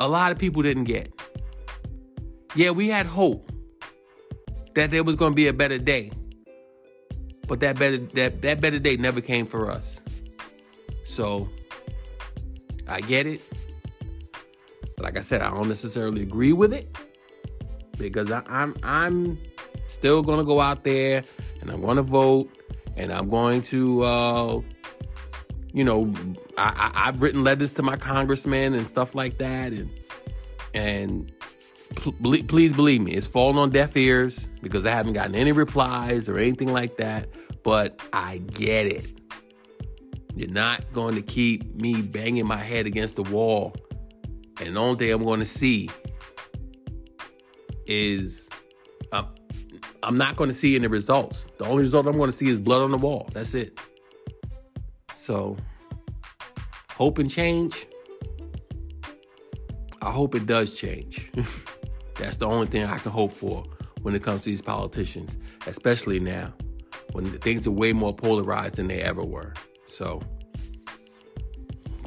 a 0.00 0.08
lot 0.08 0.32
of 0.32 0.38
people 0.38 0.62
didn't 0.62 0.84
get. 0.84 1.12
Yeah, 2.54 2.70
we 2.70 2.88
had 2.88 3.06
hope 3.06 3.50
that 4.74 4.90
there 4.90 5.04
was 5.04 5.16
going 5.16 5.32
to 5.32 5.36
be 5.36 5.48
a 5.48 5.52
better 5.52 5.78
day. 5.78 6.12
But 7.46 7.60
that 7.60 7.78
better 7.78 7.96
that, 7.96 8.42
that 8.42 8.60
better 8.60 8.78
day 8.78 8.96
never 8.96 9.20
came 9.20 9.46
for 9.46 9.70
us. 9.70 10.00
So 11.04 11.48
I 12.86 13.00
get 13.00 13.26
it. 13.26 13.40
Like 14.98 15.16
I 15.16 15.22
said, 15.22 15.40
I 15.40 15.50
don't 15.50 15.68
necessarily 15.68 16.22
agree 16.22 16.52
with 16.52 16.72
it 16.72 16.94
because 17.96 18.30
I, 18.30 18.42
I'm 18.48 18.76
I'm 18.82 19.38
still 19.88 20.22
gonna 20.22 20.44
go 20.44 20.60
out 20.60 20.84
there 20.84 21.24
and 21.60 21.70
I'm 21.70 21.80
gonna 21.80 22.02
vote 22.02 22.50
and 22.96 23.12
I'm 23.12 23.30
going 23.30 23.62
to 23.62 24.02
uh, 24.02 24.60
you 25.72 25.84
know 25.84 26.12
I, 26.56 26.90
I, 26.94 27.04
have 27.06 27.22
written 27.22 27.44
letters 27.44 27.74
to 27.74 27.82
my 27.82 27.96
congressman 27.96 28.74
and 28.74 28.88
stuff 28.88 29.14
like 29.14 29.38
that 29.38 29.72
and 29.72 29.90
and 30.74 31.32
pl- 31.96 32.12
please 32.44 32.72
believe 32.72 33.00
me 33.00 33.12
it's 33.12 33.26
falling 33.26 33.58
on 33.58 33.70
deaf 33.70 33.96
ears 33.96 34.50
because 34.62 34.86
I 34.86 34.90
haven't 34.90 35.12
gotten 35.12 35.34
any 35.34 35.52
replies 35.52 36.28
or 36.28 36.38
anything 36.38 36.72
like 36.72 36.96
that 36.96 37.28
but 37.62 38.00
I 38.12 38.38
get 38.38 38.86
it 38.86 39.18
you're 40.38 40.48
not 40.48 40.92
going 40.92 41.16
to 41.16 41.22
keep 41.22 41.74
me 41.74 42.00
banging 42.00 42.46
my 42.46 42.58
head 42.58 42.86
against 42.86 43.16
the 43.16 43.24
wall. 43.24 43.74
And 44.60 44.76
the 44.76 44.80
only 44.80 44.96
thing 44.96 45.12
I'm 45.12 45.24
going 45.24 45.40
to 45.40 45.46
see 45.46 45.90
is 47.86 48.48
I'm, 49.10 49.26
I'm 50.04 50.16
not 50.16 50.36
going 50.36 50.46
to 50.46 50.54
see 50.54 50.76
any 50.76 50.86
results. 50.86 51.48
The 51.58 51.64
only 51.64 51.82
result 51.82 52.06
I'm 52.06 52.16
going 52.16 52.28
to 52.28 52.36
see 52.36 52.46
is 52.46 52.60
blood 52.60 52.82
on 52.82 52.92
the 52.92 52.98
wall. 52.98 53.28
That's 53.32 53.54
it. 53.54 53.80
So, 55.28 55.58
hope 56.92 57.18
and 57.18 57.30
change. 57.30 57.86
I 60.00 60.10
hope 60.10 60.34
it 60.34 60.46
does 60.46 60.74
change. 60.74 61.30
That's 62.14 62.38
the 62.38 62.46
only 62.46 62.66
thing 62.66 62.84
I 62.84 62.96
can 62.96 63.12
hope 63.12 63.34
for 63.34 63.62
when 64.00 64.14
it 64.14 64.22
comes 64.22 64.44
to 64.44 64.48
these 64.48 64.62
politicians, 64.62 65.36
especially 65.66 66.18
now 66.18 66.54
when 67.12 67.38
things 67.40 67.66
are 67.66 67.70
way 67.70 67.92
more 67.92 68.14
polarized 68.14 68.76
than 68.76 68.88
they 68.88 69.02
ever 69.02 69.22
were. 69.22 69.52
So 69.86 70.22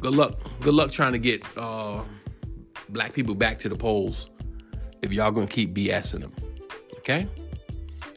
good 0.00 0.16
luck. 0.16 0.40
Good 0.60 0.74
luck 0.74 0.90
trying 0.90 1.12
to 1.12 1.20
get 1.20 1.44
uh, 1.56 2.02
black 2.88 3.12
people 3.12 3.36
back 3.36 3.60
to 3.60 3.68
the 3.68 3.76
polls 3.76 4.30
if 5.00 5.12
y'all 5.12 5.30
gonna 5.30 5.46
keep 5.46 5.76
BSing 5.76 6.22
them. 6.22 6.32
Okay? 6.98 7.28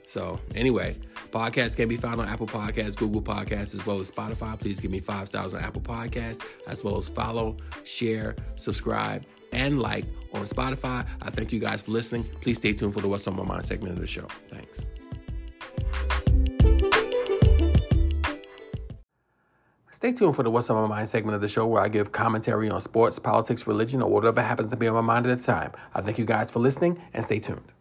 So 0.08 0.40
anyway, 0.56 0.96
podcast 1.32 1.76
can 1.76 1.88
be 1.88 1.98
found 1.98 2.20
on 2.20 2.28
Apple 2.28 2.48
Podcasts, 2.48 2.96
Google 2.96 3.22
Podcasts, 3.22 3.74
as 3.74 3.86
well 3.86 4.00
as 4.00 4.12
Spotify. 4.12 4.60
Please 4.60 4.80
give 4.80 4.92
me 4.92 5.00
five 5.00 5.28
stars 5.28 5.54
on 5.54 5.62
Apple 5.62 5.82
Podcasts, 5.82 6.44
as 6.68 6.84
well 6.84 6.98
as 6.98 7.10
follow, 7.10 7.58
share, 7.84 8.36
subscribe, 8.56 9.26
and 9.52 9.82
like 9.82 10.06
on 10.34 10.44
Spotify. 10.44 11.06
I 11.22 11.30
thank 11.30 11.52
you 11.52 11.60
guys 11.60 11.82
for 11.82 11.92
listening. 11.92 12.24
Please 12.42 12.58
stay 12.58 12.74
tuned 12.74 12.94
for 12.94 13.02
the 13.02 13.08
What's 13.08 13.28
on 13.28 13.36
My 13.36 13.44
Mind 13.44 13.66
segment 13.66 13.94
of 13.94 14.00
the 14.00 14.08
show. 14.08 14.28
Thanks. 14.50 14.88
Stay 19.92 20.12
tuned 20.12 20.36
for 20.36 20.44
the 20.44 20.52
What's 20.52 20.70
on 20.70 20.82
My 20.84 20.88
Mind 20.88 21.10
segment 21.10 21.36
of 21.36 21.42
the 21.42 21.48
show 21.48 21.66
where 21.66 21.82
I 21.82 21.88
give 21.88 22.12
commentary 22.12 22.70
on 22.70 22.80
sports, 22.82 23.18
politics, 23.18 23.66
religion, 23.66 24.02
or 24.02 24.10
whatever 24.12 24.42
happens 24.42 24.70
to 24.70 24.76
be 24.76 24.88
on 24.88 24.94
my 24.94 25.02
mind 25.02 25.26
at 25.26 25.38
the 25.40 25.44
time. 25.44 25.72
I 25.94 26.02
thank 26.02 26.18
you 26.18 26.26
guys 26.26 26.52
for 26.52 26.60
listening 26.60 27.02
and 27.14 27.26
stay 27.26 27.40
tuned. 27.40 27.75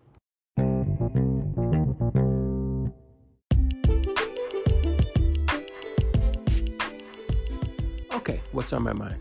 Okay, 8.14 8.40
what's 8.52 8.72
on 8.72 8.84
my 8.84 8.92
mind? 8.92 9.20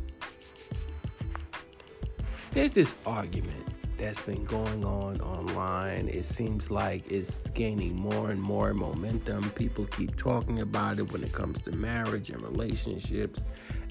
There's 2.51 2.71
this 2.71 2.93
argument 3.07 3.65
that's 3.97 4.21
been 4.21 4.45
going 4.45 4.85
on 4.85 5.19
online. 5.21 6.07
It 6.07 6.25
seems 6.25 6.69
like 6.69 7.09
it's 7.11 7.39
gaining 7.55 7.95
more 7.95 8.29
and 8.29 8.39
more 8.39 8.71
momentum. 8.75 9.49
People 9.51 9.85
keep 9.85 10.15
talking 10.15 10.61
about 10.61 10.99
it 10.99 11.11
when 11.11 11.23
it 11.23 11.31
comes 11.33 11.59
to 11.63 11.71
marriage 11.71 12.29
and 12.29 12.39
relationships. 12.43 13.43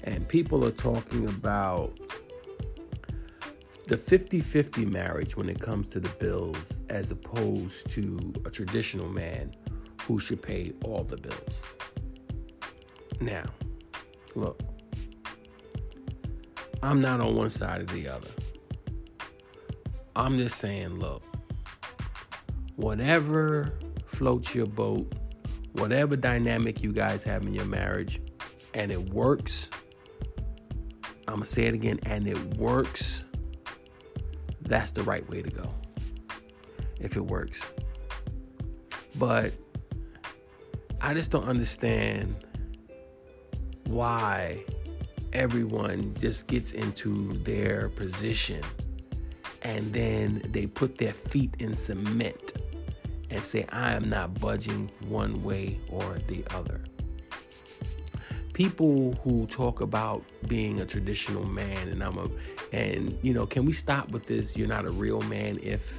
And 0.05 0.25
people 0.25 0.63
are 0.63 0.71
talking 0.71 1.27
about 1.27 1.99
the 3.87 3.97
50-50 3.97 4.89
marriage 4.89 5.35
when 5.35 5.49
it 5.49 5.59
comes 5.59 5.89
to 5.89 5.99
the 5.99 6.09
bills 6.09 6.57
as 6.89 7.11
opposed 7.11 7.89
to 7.89 8.33
a 8.45 8.49
traditional 8.49 9.09
man 9.09 9.53
who 10.03 10.17
should 10.17 10.41
pay 10.41 10.71
all 10.85 11.03
the 11.03 11.17
bills. 11.17 11.61
Now, 13.19 13.43
look, 14.35 14.61
I'm 16.83 16.99
not 16.99 17.21
on 17.21 17.33
one 17.33 17.49
side 17.49 17.79
or 17.79 17.85
the 17.85 18.09
other. 18.09 18.27
I'm 20.17 20.37
just 20.37 20.59
saying, 20.59 20.99
look, 20.99 21.23
whatever 22.75 23.79
floats 24.05 24.53
your 24.53 24.65
boat, 24.65 25.15
whatever 25.71 26.17
dynamic 26.17 26.83
you 26.83 26.91
guys 26.91 27.23
have 27.23 27.43
in 27.43 27.53
your 27.53 27.63
marriage, 27.63 28.21
and 28.73 28.91
it 28.91 28.99
works, 29.13 29.69
I'm 31.25 31.35
gonna 31.35 31.45
say 31.45 31.63
it 31.63 31.73
again, 31.73 32.01
and 32.03 32.27
it 32.27 32.57
works, 32.57 33.23
that's 34.63 34.91
the 34.91 35.03
right 35.03 35.27
way 35.29 35.41
to 35.41 35.49
go. 35.49 35.73
If 36.99 37.15
it 37.15 37.25
works. 37.25 37.61
But 39.15 39.53
I 40.99 41.13
just 41.13 41.31
don't 41.31 41.47
understand 41.47 42.45
why 43.85 44.65
everyone 45.33 46.13
just 46.19 46.47
gets 46.47 46.71
into 46.71 47.33
their 47.39 47.89
position 47.89 48.61
and 49.63 49.91
then 49.91 50.41
they 50.45 50.67
put 50.67 50.97
their 50.97 51.13
feet 51.13 51.55
in 51.59 51.75
cement 51.75 52.53
and 53.29 53.43
say, 53.43 53.65
I 53.69 53.93
am 53.93 54.09
not 54.09 54.39
budging 54.39 54.91
one 55.07 55.43
way 55.43 55.79
or 55.89 56.19
the 56.27 56.45
other. 56.51 56.81
People 58.53 59.13
who 59.23 59.47
talk 59.47 59.81
about 59.81 60.23
being 60.47 60.81
a 60.81 60.85
traditional 60.85 61.43
man 61.43 61.87
and 61.87 62.03
I'm 62.03 62.17
a 62.19 62.29
and 62.71 63.17
you 63.23 63.33
know, 63.33 63.47
can 63.47 63.65
we 63.65 63.73
stop 63.73 64.11
with 64.11 64.27
this? 64.27 64.55
You're 64.55 64.67
not 64.67 64.85
a 64.85 64.91
real 64.91 65.21
man 65.21 65.59
if 65.63 65.93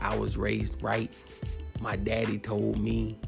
I 0.00 0.16
was 0.16 0.36
raised 0.36 0.82
right. 0.82 1.12
My 1.80 1.96
daddy 1.96 2.38
told 2.38 2.78
me. 2.78 3.18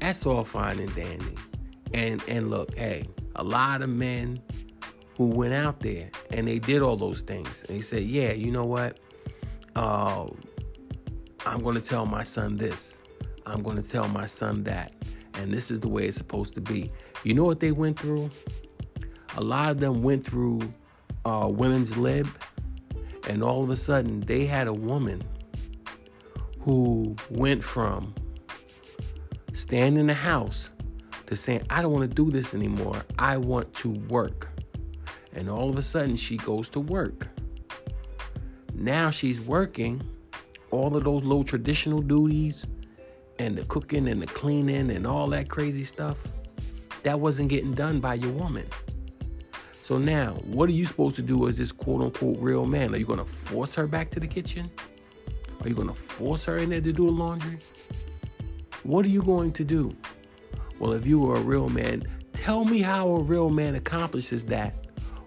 That's 0.00 0.26
all 0.26 0.44
fine 0.44 0.80
and 0.80 0.92
dandy. 0.96 1.36
And 1.94 2.20
and 2.26 2.50
look, 2.50 2.74
hey, 2.74 3.04
a 3.36 3.44
lot 3.44 3.82
of 3.82 3.90
men 3.90 4.40
who 5.16 5.26
went 5.26 5.54
out 5.54 5.80
there 5.80 6.10
and 6.30 6.46
they 6.46 6.58
did 6.58 6.82
all 6.82 6.96
those 6.96 7.22
things. 7.22 7.62
And 7.68 7.76
he 7.76 7.82
said, 7.82 8.02
Yeah, 8.02 8.32
you 8.32 8.50
know 8.50 8.64
what? 8.64 8.98
Uh, 9.76 10.26
I'm 11.46 11.60
going 11.60 11.74
to 11.74 11.80
tell 11.80 12.06
my 12.06 12.22
son 12.22 12.56
this. 12.56 12.98
I'm 13.46 13.62
going 13.62 13.80
to 13.80 13.88
tell 13.88 14.08
my 14.08 14.26
son 14.26 14.62
that. 14.64 14.92
And 15.34 15.52
this 15.52 15.70
is 15.70 15.80
the 15.80 15.88
way 15.88 16.06
it's 16.06 16.16
supposed 16.16 16.54
to 16.54 16.60
be. 16.60 16.92
You 17.24 17.34
know 17.34 17.44
what 17.44 17.60
they 17.60 17.72
went 17.72 17.98
through? 17.98 18.30
A 19.36 19.40
lot 19.40 19.70
of 19.70 19.80
them 19.80 20.02
went 20.02 20.24
through 20.24 20.60
uh, 21.24 21.48
women's 21.50 21.96
lib. 21.96 22.28
And 23.28 23.42
all 23.42 23.62
of 23.62 23.70
a 23.70 23.76
sudden, 23.76 24.20
they 24.20 24.44
had 24.46 24.66
a 24.66 24.72
woman 24.72 25.22
who 26.60 27.16
went 27.30 27.62
from 27.62 28.14
staying 29.54 29.96
in 29.96 30.06
the 30.06 30.14
house 30.14 30.70
saying, 31.40 31.62
I 31.70 31.82
don't 31.82 31.92
want 31.92 32.08
to 32.08 32.14
do 32.14 32.30
this 32.30 32.54
anymore. 32.54 33.04
I 33.18 33.36
want 33.36 33.72
to 33.74 33.90
work. 34.08 34.48
And 35.34 35.48
all 35.48 35.70
of 35.70 35.76
a 35.76 35.82
sudden, 35.82 36.16
she 36.16 36.36
goes 36.36 36.68
to 36.70 36.80
work. 36.80 37.28
Now 38.74 39.10
she's 39.10 39.40
working 39.40 40.02
all 40.70 40.96
of 40.96 41.04
those 41.04 41.22
little 41.22 41.44
traditional 41.44 42.00
duties 42.00 42.66
and 43.38 43.56
the 43.56 43.64
cooking 43.66 44.08
and 44.08 44.20
the 44.20 44.26
cleaning 44.26 44.90
and 44.90 45.06
all 45.06 45.28
that 45.28 45.48
crazy 45.48 45.84
stuff. 45.84 46.16
That 47.02 47.18
wasn't 47.18 47.48
getting 47.48 47.72
done 47.72 48.00
by 48.00 48.14
your 48.14 48.32
woman. 48.32 48.66
So 49.84 49.98
now, 49.98 50.34
what 50.44 50.68
are 50.68 50.72
you 50.72 50.86
supposed 50.86 51.16
to 51.16 51.22
do 51.22 51.48
as 51.48 51.56
this 51.56 51.72
quote 51.72 52.00
unquote 52.02 52.38
real 52.38 52.66
man? 52.66 52.94
Are 52.94 52.96
you 52.96 53.04
going 53.04 53.18
to 53.18 53.24
force 53.24 53.74
her 53.74 53.86
back 53.86 54.10
to 54.12 54.20
the 54.20 54.26
kitchen? 54.26 54.70
Are 55.60 55.68
you 55.68 55.74
going 55.74 55.88
to 55.88 55.94
force 55.94 56.44
her 56.44 56.56
in 56.58 56.70
there 56.70 56.80
to 56.80 56.92
do 56.92 57.06
the 57.06 57.12
laundry? 57.12 57.58
What 58.84 59.04
are 59.04 59.08
you 59.08 59.22
going 59.22 59.52
to 59.52 59.64
do? 59.64 59.94
Well, 60.82 60.94
if 60.94 61.06
you 61.06 61.20
were 61.20 61.36
a 61.36 61.40
real 61.40 61.68
man, 61.68 62.02
tell 62.32 62.64
me 62.64 62.82
how 62.82 63.08
a 63.08 63.22
real 63.22 63.50
man 63.50 63.76
accomplishes 63.76 64.44
that 64.46 64.74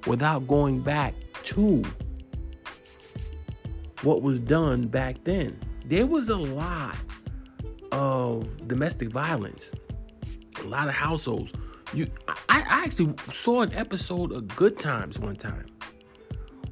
without 0.05 0.49
going 0.49 0.81
back 0.81 1.15
to 1.43 1.81
what 4.01 4.21
was 4.21 4.37
done 4.41 4.81
back 4.81 5.23
then. 5.23 5.57
There 5.85 6.07
was 6.07 6.27
a 6.27 6.35
lot 6.35 6.97
of 7.93 8.67
domestic 8.67 9.07
violence, 9.07 9.71
a 10.59 10.63
lot 10.63 10.89
of 10.89 10.93
households. 10.93 11.53
You, 11.93 12.07
I, 12.27 12.35
I 12.49 12.83
actually 12.83 13.13
saw 13.33 13.61
an 13.61 13.73
episode 13.75 14.33
of 14.33 14.53
Good 14.57 14.77
Times 14.77 15.17
one 15.17 15.37
time 15.37 15.67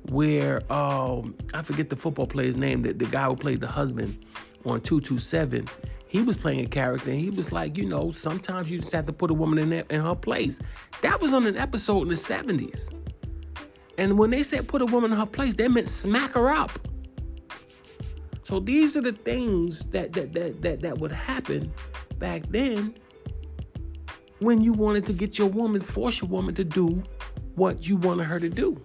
where 0.10 0.62
um, 0.70 1.36
I 1.54 1.62
forget 1.62 1.90
the 1.90 1.96
football 1.96 2.28
player's 2.28 2.58
name, 2.58 2.82
the, 2.82 2.92
the 2.92 3.06
guy 3.06 3.28
who 3.28 3.38
played 3.38 3.62
the 3.62 3.68
husband 3.68 4.26
on 4.66 4.82
227 4.82 5.70
he 6.14 6.22
was 6.22 6.38
playing 6.38 6.60
a 6.60 6.68
character 6.68 7.10
and 7.10 7.20
he 7.20 7.32
was 7.32 7.52
like, 7.52 7.76
you 7.76 7.88
know, 7.88 8.12
sometimes 8.12 8.70
you 8.70 8.78
just 8.78 8.92
have 8.92 9.08
to 9.08 9.12
put 9.12 9.32
a 9.32 9.34
woman 9.34 9.58
in 9.58 9.74
in 9.90 10.00
her 10.00 10.14
place. 10.14 10.60
That 11.02 11.20
was 11.20 11.34
on 11.34 11.48
an 11.48 11.58
episode 11.58 12.04
in 12.04 12.10
the 12.10 12.14
70s. 12.14 12.88
And 13.98 14.16
when 14.16 14.30
they 14.30 14.44
said 14.44 14.68
put 14.68 14.84
a 14.84 14.86
woman 14.86 15.12
in 15.12 15.18
her 15.18 15.26
place, 15.26 15.56
they 15.56 15.68
meant 15.68 15.90
smack 15.90 16.36
her 16.36 16.50
up. 16.50 16.70
So 18.44 18.60
these 18.60 18.96
are 18.96 19.02
the 19.02 19.14
things 19.14 19.88
that 19.88 20.14
that 20.14 20.34
that 20.34 20.62
that, 20.62 20.82
that 20.82 21.00
would 21.00 21.12
happen 21.12 21.74
back 22.20 22.44
then 22.50 22.94
when 24.38 24.62
you 24.62 24.72
wanted 24.72 25.08
to 25.08 25.14
get 25.14 25.40
your 25.40 25.48
woman, 25.48 25.82
force 25.82 26.22
your 26.22 26.30
woman 26.30 26.54
to 26.54 26.64
do 26.64 27.02
what 27.56 27.88
you 27.88 27.98
wanted 27.98 28.26
her 28.26 28.40
to 28.40 28.50
do. 28.50 28.80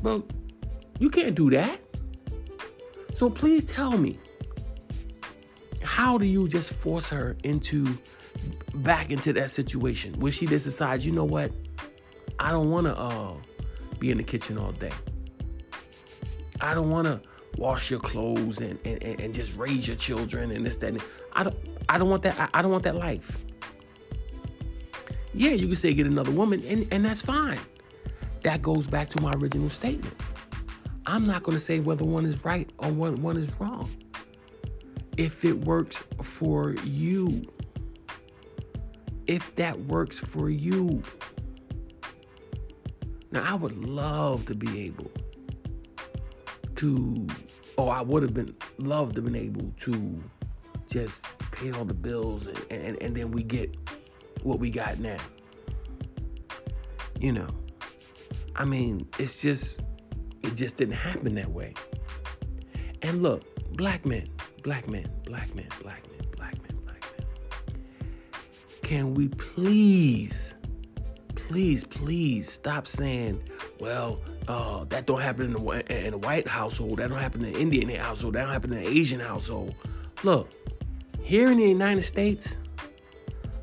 But 0.00 0.22
you 0.98 1.10
can't 1.10 1.34
do 1.34 1.50
that. 1.50 1.80
So 3.14 3.28
please 3.28 3.64
tell 3.64 3.98
me, 3.98 4.18
how 5.84 6.18
do 6.18 6.26
you 6.26 6.48
just 6.48 6.72
force 6.72 7.08
her 7.08 7.36
into 7.44 7.98
back 8.76 9.10
into 9.10 9.32
that 9.34 9.50
situation 9.50 10.18
where 10.18 10.32
she 10.32 10.46
just 10.46 10.64
decides, 10.64 11.06
you 11.06 11.12
know 11.12 11.24
what, 11.24 11.52
I 12.38 12.50
don't 12.50 12.70
want 12.70 12.86
to 12.86 12.96
uh, 12.96 13.34
be 13.98 14.10
in 14.10 14.16
the 14.16 14.24
kitchen 14.24 14.58
all 14.58 14.72
day. 14.72 14.90
I 16.60 16.74
don't 16.74 16.90
want 16.90 17.06
to 17.06 17.20
wash 17.58 17.90
your 17.90 18.00
clothes 18.00 18.58
and, 18.58 18.78
and, 18.84 19.02
and 19.02 19.34
just 19.34 19.54
raise 19.54 19.86
your 19.86 19.96
children 19.96 20.50
and 20.50 20.64
this 20.64 20.76
that. 20.78 20.88
And 20.88 21.02
I 21.34 21.44
don't 21.44 21.56
I 21.88 21.98
don't 21.98 22.08
want 22.08 22.22
that. 22.22 22.38
I, 22.40 22.48
I 22.54 22.62
don't 22.62 22.70
want 22.70 22.84
that 22.84 22.96
life. 22.96 23.44
Yeah, 25.34 25.50
you 25.50 25.66
can 25.66 25.76
say 25.76 25.92
get 25.94 26.06
another 26.06 26.30
woman, 26.30 26.62
and, 26.66 26.86
and 26.92 27.04
that's 27.04 27.20
fine. 27.20 27.58
That 28.42 28.62
goes 28.62 28.86
back 28.86 29.10
to 29.10 29.22
my 29.22 29.32
original 29.32 29.68
statement. 29.68 30.14
I'm 31.06 31.26
not 31.26 31.42
going 31.42 31.58
to 31.58 31.62
say 31.62 31.80
whether 31.80 32.04
one 32.04 32.24
is 32.24 32.42
right 32.44 32.70
or 32.78 32.90
one, 32.90 33.20
one 33.20 33.36
is 33.36 33.48
wrong 33.58 33.90
if 35.16 35.44
it 35.44 35.64
works 35.64 35.96
for 36.22 36.72
you. 36.84 37.42
If 39.26 39.54
that 39.56 39.78
works 39.86 40.18
for 40.18 40.50
you. 40.50 41.02
Now, 43.30 43.44
I 43.44 43.54
would 43.54 43.78
love 43.78 44.46
to 44.46 44.54
be 44.54 44.82
able 44.82 45.10
to, 46.76 47.26
or 47.76 47.92
I 47.92 48.00
would 48.00 48.22
have 48.22 48.34
been 48.34 48.54
loved 48.78 49.16
to 49.16 49.22
been 49.22 49.34
able 49.34 49.72
to 49.80 50.22
just 50.88 51.26
pay 51.52 51.72
all 51.72 51.84
the 51.84 51.94
bills 51.94 52.46
and, 52.46 52.58
and, 52.70 53.02
and 53.02 53.16
then 53.16 53.30
we 53.30 53.42
get 53.42 53.76
what 54.42 54.58
we 54.58 54.70
got 54.70 54.98
now. 54.98 55.16
You 57.18 57.32
know, 57.32 57.48
I 58.56 58.64
mean, 58.64 59.08
it's 59.18 59.40
just, 59.40 59.80
it 60.42 60.54
just 60.54 60.76
didn't 60.76 60.94
happen 60.94 61.34
that 61.36 61.50
way. 61.50 61.74
And 63.02 63.22
look, 63.22 63.42
black 63.76 64.04
men, 64.04 64.28
black 64.64 64.88
men, 64.88 65.06
black 65.24 65.54
men, 65.54 65.68
black 65.80 66.02
men, 66.10 66.26
black 66.36 66.54
men, 66.62 66.76
black 66.84 67.02
men. 67.02 67.26
Can 68.82 69.14
we 69.14 69.28
please, 69.28 70.54
please, 71.36 71.84
please 71.84 72.50
stop 72.50 72.88
saying, 72.88 73.40
well, 73.78 74.20
uh, 74.48 74.84
that 74.84 75.06
don't 75.06 75.20
happen 75.20 75.44
in 75.44 75.52
the, 75.52 76.06
in 76.06 76.14
a 76.14 76.18
white 76.18 76.48
household, 76.48 76.98
that 76.98 77.10
don't 77.10 77.20
happen 77.20 77.44
in 77.44 77.52
the 77.52 77.60
Indian 77.60 77.88
household, 78.00 78.34
that 78.34 78.44
don't 78.44 78.52
happen 78.52 78.72
in 78.72 78.82
the 78.82 78.90
Asian 78.90 79.20
household. 79.20 79.74
Look, 80.24 80.48
here 81.22 81.50
in 81.50 81.58
the 81.58 81.68
United 81.68 82.02
States, 82.02 82.56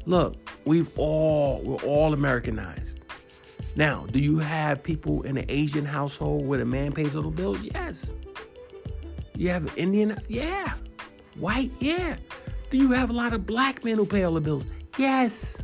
look, 0.06 0.36
we've 0.66 0.98
all, 0.98 1.62
we're 1.64 1.84
all 1.84 2.14
Americanized. 2.14 3.00
Now, 3.76 4.06
do 4.12 4.20
you 4.20 4.38
have 4.38 4.84
people 4.84 5.24
in 5.24 5.38
an 5.38 5.46
Asian 5.50 5.86
household 5.86 6.46
where 6.46 6.60
the 6.60 6.66
man 6.66 6.92
pays 6.92 7.16
all 7.16 7.24
the 7.24 7.30
bills? 7.30 7.58
Yes. 7.74 8.14
You 9.36 9.50
have 9.50 9.64
an 9.64 9.78
Indian? 9.78 10.22
Yeah. 10.28 10.74
White? 11.36 11.72
Yeah. 11.80 12.18
Do 12.70 12.78
you 12.78 12.92
have 12.92 13.10
a 13.10 13.14
lot 13.14 13.34
of 13.34 13.46
black 13.46 13.84
men 13.84 13.98
who 13.98 14.06
pay 14.06 14.24
all 14.24 14.34
the 14.34 14.42
bills? 14.42 14.66
Yes. 14.98 15.58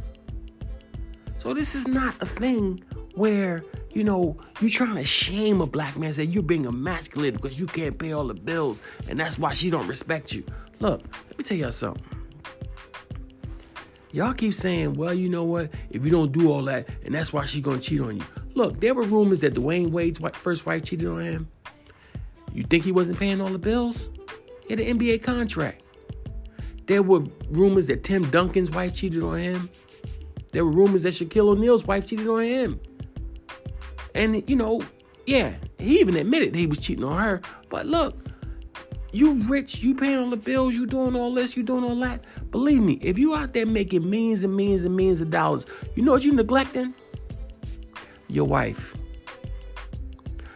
So 1.39 1.53
this 1.53 1.75
is 1.75 1.87
not 1.87 2.15
a 2.21 2.25
thing 2.25 2.83
where, 3.15 3.63
you 3.93 4.03
know, 4.03 4.37
you're 4.59 4.69
trying 4.69 4.95
to 4.95 5.03
shame 5.03 5.61
a 5.61 5.65
black 5.65 5.97
man, 5.97 6.13
say 6.13 6.23
you're 6.23 6.43
being 6.43 6.65
emasculated 6.65 7.41
because 7.41 7.59
you 7.59 7.65
can't 7.65 7.97
pay 7.97 8.11
all 8.11 8.27
the 8.27 8.33
bills 8.33 8.81
and 9.07 9.19
that's 9.19 9.37
why 9.37 9.53
she 9.53 9.69
don't 9.69 9.87
respect 9.87 10.33
you. 10.33 10.43
Look, 10.79 11.01
let 11.27 11.37
me 11.37 11.43
tell 11.43 11.57
y'all 11.57 11.71
something. 11.71 12.03
Y'all 14.11 14.33
keep 14.33 14.53
saying, 14.53 14.93
well, 14.93 15.13
you 15.13 15.29
know 15.29 15.43
what? 15.43 15.69
If 15.89 16.03
you 16.03 16.09
don't 16.09 16.31
do 16.31 16.51
all 16.51 16.63
that, 16.63 16.87
and 17.03 17.13
that's 17.13 17.33
why 17.33 17.45
she's 17.45 17.61
gonna 17.61 17.79
cheat 17.79 17.99
on 18.01 18.17
you. 18.17 18.23
Look, 18.55 18.79
there 18.79 18.93
were 18.93 19.03
rumors 19.03 19.41
that 19.41 19.53
Dwyane 19.53 19.91
Wade's 19.91 20.19
first 20.33 20.65
wife 20.65 20.83
cheated 20.83 21.07
on 21.07 21.21
him. 21.21 21.47
You 22.53 22.63
think 22.63 22.83
he 22.83 22.91
wasn't 22.91 23.19
paying 23.19 23.41
all 23.41 23.49
the 23.49 23.59
bills? 23.59 24.09
Had 24.69 24.79
an 24.79 24.99
NBA 24.99 25.23
contract. 25.23 25.83
There 26.87 27.03
were 27.03 27.23
rumors 27.49 27.87
that 27.87 28.03
Tim 28.03 28.29
Duncan's 28.29 28.71
wife 28.71 28.95
cheated 28.95 29.23
on 29.23 29.39
him. 29.39 29.69
There 30.51 30.65
were 30.65 30.71
rumors 30.71 31.03
that 31.03 31.13
Shaquille 31.13 31.49
O'Neal's 31.49 31.85
wife 31.85 32.07
cheated 32.07 32.27
on 32.27 32.41
him. 32.41 32.79
And, 34.15 34.43
you 34.49 34.55
know, 34.55 34.81
yeah, 35.25 35.53
he 35.77 35.99
even 35.99 36.15
admitted 36.15 36.55
he 36.55 36.65
was 36.65 36.79
cheating 36.79 37.03
on 37.03 37.21
her. 37.21 37.41
But 37.69 37.85
look, 37.85 38.15
you 39.11 39.33
rich, 39.43 39.79
you 39.79 39.95
paying 39.95 40.19
all 40.19 40.29
the 40.29 40.37
bills, 40.37 40.73
you 40.73 40.85
doing 40.85 41.15
all 41.15 41.33
this, 41.33 41.55
you 41.55 41.63
doing 41.63 41.83
all 41.83 41.95
that. 41.99 42.25
Believe 42.51 42.81
me, 42.81 42.99
if 43.01 43.17
you 43.17 43.35
out 43.35 43.53
there 43.53 43.65
making 43.65 44.09
millions 44.09 44.43
and 44.43 44.55
millions 44.55 44.83
and 44.83 44.95
millions 44.95 45.21
of 45.21 45.29
dollars, 45.29 45.65
you 45.95 46.03
know 46.03 46.13
what 46.13 46.23
you 46.23 46.33
neglecting? 46.33 46.93
Your 48.29 48.45
wife. 48.45 48.95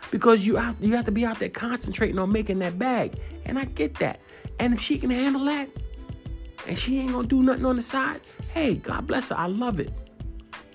Because 0.10 0.46
you 0.46 0.58
out, 0.58 0.76
you 0.82 0.96
have 0.96 1.06
to 1.06 1.12
be 1.12 1.26
out 1.26 1.40
there 1.40 1.50
concentrating 1.50 2.20
on 2.20 2.32
making 2.32 2.60
that 2.60 2.78
bag. 2.78 3.14
And 3.46 3.58
I 3.58 3.66
get 3.66 3.96
that. 3.96 4.20
And 4.60 4.74
if 4.74 4.82
she 4.82 4.98
can 4.98 5.10
handle 5.10 5.46
that, 5.46 5.70
and 6.68 6.78
she 6.78 7.00
ain't 7.00 7.12
gonna 7.12 7.28
do 7.28 7.42
nothing 7.42 7.66
on 7.66 7.76
the 7.76 7.82
side, 7.82 8.22
hey, 8.54 8.76
God 8.76 9.08
bless 9.08 9.30
her. 9.30 9.38
I 9.38 9.48
love 9.48 9.80
it. 9.80 9.92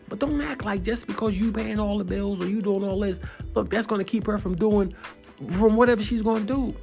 But 0.08 0.18
don't 0.18 0.40
act 0.40 0.64
like 0.64 0.82
just 0.82 1.06
because 1.06 1.38
you 1.38 1.52
paying 1.52 1.80
all 1.80 1.98
the 1.98 2.04
bills 2.04 2.40
or 2.40 2.48
you 2.48 2.60
doing 2.60 2.84
all 2.84 3.00
this, 3.00 3.20
look, 3.54 3.70
that's 3.70 3.86
gonna 3.86 4.04
keep 4.04 4.26
her 4.26 4.38
from 4.38 4.56
doing 4.56 4.94
from 5.50 5.76
whatever 5.76 6.02
she's 6.02 6.22
gonna 6.22 6.44
do. 6.44 6.74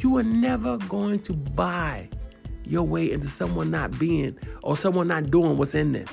You 0.00 0.16
are 0.16 0.22
never 0.22 0.76
going 0.76 1.20
to 1.20 1.32
buy 1.32 2.08
your 2.64 2.84
way 2.84 3.10
into 3.10 3.28
someone 3.28 3.70
not 3.70 3.98
being 3.98 4.38
or 4.62 4.76
someone 4.76 5.08
not 5.08 5.30
doing 5.30 5.56
what's 5.56 5.74
in 5.74 5.92
them. 5.92 6.06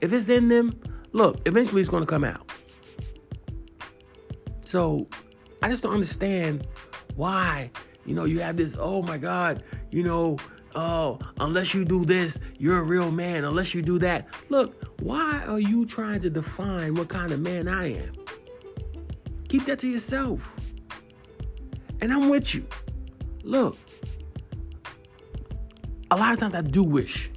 If 0.00 0.12
it's 0.12 0.28
in 0.28 0.48
them, 0.48 0.78
look, 1.12 1.40
eventually 1.46 1.80
it's 1.80 1.90
to 1.90 2.06
come 2.06 2.24
out. 2.24 2.50
So 4.64 5.08
I 5.62 5.68
just 5.68 5.82
don't 5.82 5.94
understand 5.94 6.66
why, 7.16 7.70
you 8.04 8.14
know, 8.14 8.24
you 8.24 8.40
have 8.40 8.56
this, 8.56 8.76
oh 8.78 9.02
my 9.02 9.18
God, 9.18 9.64
you 9.90 10.02
know, 10.02 10.38
oh, 10.74 11.18
unless 11.40 11.74
you 11.74 11.84
do 11.84 12.04
this, 12.04 12.38
you're 12.58 12.78
a 12.78 12.82
real 12.82 13.10
man. 13.10 13.44
Unless 13.44 13.74
you 13.74 13.82
do 13.82 13.98
that. 14.00 14.28
Look, 14.48 15.00
why 15.00 15.42
are 15.46 15.58
you 15.58 15.86
trying 15.86 16.20
to 16.20 16.30
define 16.30 16.94
what 16.94 17.08
kind 17.08 17.32
of 17.32 17.40
man 17.40 17.66
I 17.66 17.94
am? 17.94 18.12
Keep 19.48 19.66
that 19.66 19.78
to 19.80 19.88
yourself. 19.88 20.54
And 22.00 22.12
I'm 22.12 22.28
with 22.28 22.54
you. 22.54 22.66
Look, 23.42 23.78
a 26.10 26.16
lot 26.16 26.32
of 26.32 26.38
times 26.38 26.54
I 26.54 26.60
do 26.60 26.82
wish. 26.82 27.30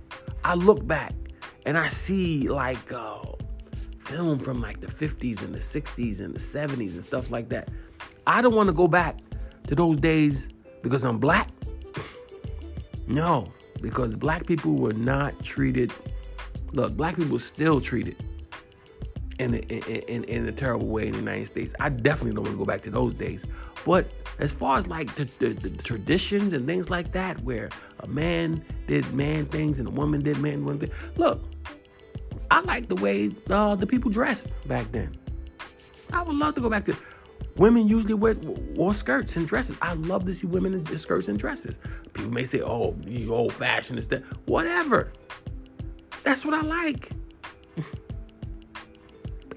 I 0.44 0.56
look 0.56 0.86
back 0.86 1.14
and 1.66 1.78
I 1.78 1.88
see 1.88 2.50
like 2.50 2.92
uh, 2.92 3.22
film 4.00 4.40
from 4.40 4.62
like 4.62 4.82
the 4.82 4.88
50s 4.88 5.42
and 5.42 5.54
the 5.54 5.60
60s 5.60 6.20
and 6.20 6.34
the 6.34 6.40
70s 6.40 6.94
and 6.94 7.04
stuff 7.04 7.32
like 7.32 7.50
that. 7.50 7.70
I 8.28 8.42
don't 8.42 8.56
want 8.56 8.68
to 8.68 8.74
go 8.74 8.88
back 8.88 9.20
to 9.68 9.76
those 9.76 9.98
days 9.98 10.48
because 10.82 11.04
I'm 11.04 11.20
black. 11.20 11.50
no, 13.08 13.52
because 13.82 14.16
black 14.16 14.46
people 14.46 14.74
were 14.74 14.94
not 14.94 15.44
treated. 15.44 15.94
Look, 16.72 16.96
black 16.96 17.16
people 17.16 17.40
still 17.40 17.82
treated 17.82 18.16
in 19.40 19.56
a, 19.56 19.58
in, 19.58 20.24
in, 20.26 20.48
a 20.48 20.52
terrible 20.52 20.88
way 20.88 21.08
in 21.08 21.14
the 21.14 21.20
United 21.20 21.48
States. 21.48 21.74
I 21.80 21.90
definitely 21.90 22.34
don't 22.34 22.44
want 22.44 22.56
to 22.56 22.58
go 22.58 22.66
back 22.66 22.82
to 22.82 22.92
those 22.92 23.14
days. 23.14 23.44
But 23.86 24.12
as 24.40 24.52
far 24.52 24.78
as 24.78 24.88
like 24.88 25.16
the, 25.16 25.26
the, 25.40 25.50
the, 25.50 25.70
traditions 25.82 26.52
and 26.54 26.66
things 26.68 26.90
like 26.90 27.14
that, 27.14 27.42
where 27.44 27.70
a 28.02 28.08
man 28.08 28.64
did 28.88 29.12
man 29.14 29.46
things 29.46 29.80
and 29.80 29.88
a 29.88 29.92
woman 29.92 30.22
did 30.22 30.38
man 30.40 30.66
one 30.66 30.78
thing, 30.78 30.92
look, 31.16 31.42
I 32.52 32.60
like 32.62 32.90
the 32.90 32.96
way 32.96 33.32
uh, 33.50 33.76
the 33.76 33.88
people 33.88 34.12
dressed 34.12 34.48
back 34.68 34.92
then. 34.92 35.16
I 36.12 36.22
would 36.24 36.36
love 36.36 36.56
to 36.56 36.62
go 36.62 36.70
back 36.70 36.86
to. 36.86 36.98
Women 37.58 37.88
usually 37.90 38.14
wear 38.14 38.36
skirts 38.94 39.36
and 39.36 39.48
dresses. 39.48 39.76
I 39.82 39.94
love 39.94 40.26
to 40.26 40.34
see 40.34 40.48
women 40.48 40.74
in 40.74 40.98
skirts 40.98 41.28
and 41.28 41.38
dresses. 41.38 41.78
People 42.14 42.32
may 42.32 42.46
say, 42.46 42.62
"Oh, 42.62 42.96
you 43.06 43.36
old 43.36 43.54
fashioned," 43.54 44.00
and 44.00 44.24
Whatever. 44.46 45.12
That's 46.24 46.46
what 46.46 46.54
I 46.54 46.62
like. 46.62 47.10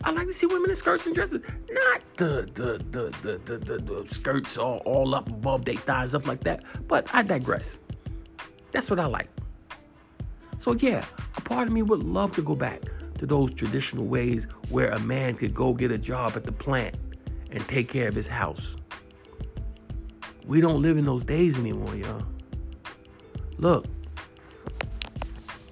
I 0.05 0.11
like 0.11 0.27
to 0.27 0.33
see 0.35 0.47
women 0.47 0.71
in 0.71 0.77
skirts 0.77 1.07
and 1.07 1.14
dresses, 1.14 1.42
not 1.71 2.03
the 2.16 2.49
the 2.55 2.85
the 2.90 3.11
the 3.23 3.38
the, 3.45 3.59
the, 3.59 3.79
the 3.79 4.12
skirts 4.12 4.59
all, 4.59 4.79
all 4.79 5.14
up 5.14 5.29
above 5.29 5.64
their 5.64 5.77
thighs, 5.77 6.12
up 6.14 6.27
like 6.27 6.42
that. 6.45 6.64
But 6.88 7.07
I 7.14 7.23
digress. 7.23 7.83
That's 8.73 8.90
what 8.90 8.99
I 8.99 9.07
like. 9.07 9.29
So 10.59 10.75
yeah, 10.75 11.05
a 11.37 11.40
part 11.40 11.68
of 11.68 11.73
me 11.73 11.83
would 11.83 12.03
love 12.03 12.35
to 12.35 12.42
go 12.42 12.57
back 12.57 12.83
to 13.18 13.27
those 13.27 13.55
traditional 13.55 14.07
ways 14.07 14.47
where 14.71 14.90
a 14.90 14.99
man 14.99 15.37
could 15.37 15.55
go 15.55 15.73
get 15.73 15.92
a 15.92 15.99
job 15.99 16.33
at 16.35 16.45
the 16.45 16.53
plant 16.53 16.97
and 17.53 17.67
take 17.69 17.88
care 17.88 18.09
of 18.09 18.15
his 18.15 18.27
house. 18.27 18.75
We 20.47 20.61
don't 20.61 20.83
live 20.83 20.97
in 20.97 21.05
those 21.05 21.25
days 21.25 21.59
anymore, 21.59 21.95
y'all. 21.95 22.25
Look, 23.59 23.87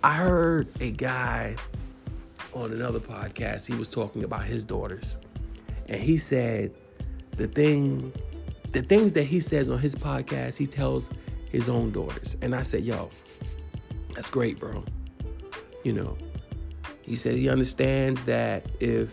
I 0.02 0.14
heard 0.14 0.68
a 0.80 0.90
guy 0.92 1.56
on 2.52 2.72
another 2.72 3.00
podcast, 3.00 3.66
he 3.66 3.74
was 3.74 3.88
talking 3.88 4.24
about 4.24 4.44
his 4.44 4.64
daughters. 4.64 5.16
And 5.88 6.00
he 6.00 6.16
said 6.16 6.72
the 7.32 7.48
thing, 7.48 8.12
the 8.72 8.82
things 8.82 9.12
that 9.14 9.24
he 9.24 9.40
says 9.40 9.68
on 9.68 9.78
his 9.78 9.94
podcast, 9.94 10.56
he 10.56 10.66
tells 10.66 11.10
his 11.50 11.68
own 11.68 11.90
daughters. 11.90 12.36
And 12.42 12.54
I 12.54 12.62
said, 12.62 12.84
yo, 12.84 13.10
that's 14.14 14.30
great, 14.30 14.58
bro. 14.58 14.84
You 15.84 15.94
know, 15.94 16.18
he 17.02 17.16
said 17.16 17.34
he 17.34 17.48
understands 17.48 18.24
that 18.24 18.64
if 18.80 19.10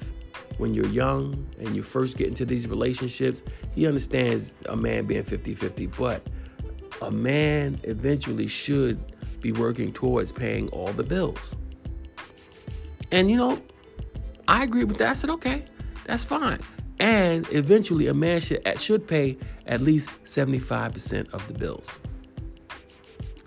when 0.57 0.73
you're 0.73 0.87
young 0.87 1.47
and 1.59 1.75
you 1.75 1.83
first 1.83 2.17
get 2.17 2.27
into 2.27 2.45
these 2.45 2.67
relationships, 2.67 3.41
he 3.73 3.87
understands 3.87 4.53
a 4.67 4.75
man 4.75 5.05
being 5.05 5.23
50 5.23 5.55
50, 5.55 5.87
but 5.87 6.27
a 7.01 7.11
man 7.11 7.79
eventually 7.83 8.47
should 8.47 8.99
be 9.41 9.51
working 9.51 9.93
towards 9.93 10.31
paying 10.31 10.67
all 10.69 10.91
the 10.93 11.03
bills. 11.03 11.55
And 13.11 13.29
you 13.29 13.37
know, 13.37 13.61
I 14.47 14.63
agree 14.63 14.83
with 14.83 14.97
that. 14.97 15.09
I 15.09 15.13
said, 15.13 15.29
okay, 15.31 15.65
that's 16.05 16.23
fine. 16.23 16.59
And 16.99 17.47
eventually, 17.51 18.07
a 18.07 18.13
man 18.13 18.41
should 18.41 18.63
should 18.79 19.07
pay 19.07 19.37
at 19.67 19.81
least 19.81 20.09
seventy 20.23 20.59
five 20.59 20.93
percent 20.93 21.29
of 21.31 21.47
the 21.47 21.53
bills. 21.53 21.99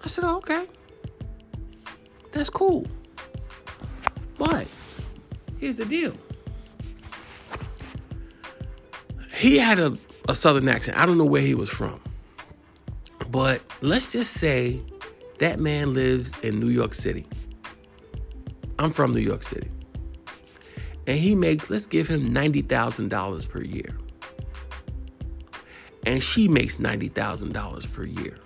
I 0.05 0.07
said, 0.07 0.25
oh, 0.25 0.37
okay, 0.37 0.67
that's 2.31 2.49
cool. 2.49 2.87
But 4.39 4.67
here's 5.59 5.77
the 5.77 5.85
deal. 5.85 6.15
He 9.41 9.57
had 9.57 9.79
a, 9.79 9.97
a 10.29 10.35
southern 10.35 10.69
accent. 10.69 10.99
I 10.99 11.07
don't 11.07 11.17
know 11.17 11.25
where 11.25 11.41
he 11.41 11.55
was 11.55 11.71
from. 11.71 11.99
But 13.31 13.63
let's 13.81 14.13
just 14.13 14.35
say 14.35 14.83
that 15.39 15.59
man 15.59 15.95
lives 15.95 16.31
in 16.43 16.61
New 16.61 16.69
York 16.69 16.93
City. 16.93 17.27
I'm 18.79 18.93
from 18.93 19.13
New 19.13 19.21
York 19.21 19.43
City. 19.43 19.71
And 21.07 21.19
he 21.19 21.35
makes, 21.35 21.71
let's 21.71 21.87
give 21.87 22.07
him 22.07 22.35
$90,000 22.35 23.49
per 23.49 23.63
year. 23.63 23.97
And 26.05 26.23
she 26.23 26.47
makes 26.47 26.77
$90,000 26.77 27.95
per 27.95 28.05
year. 28.05 28.39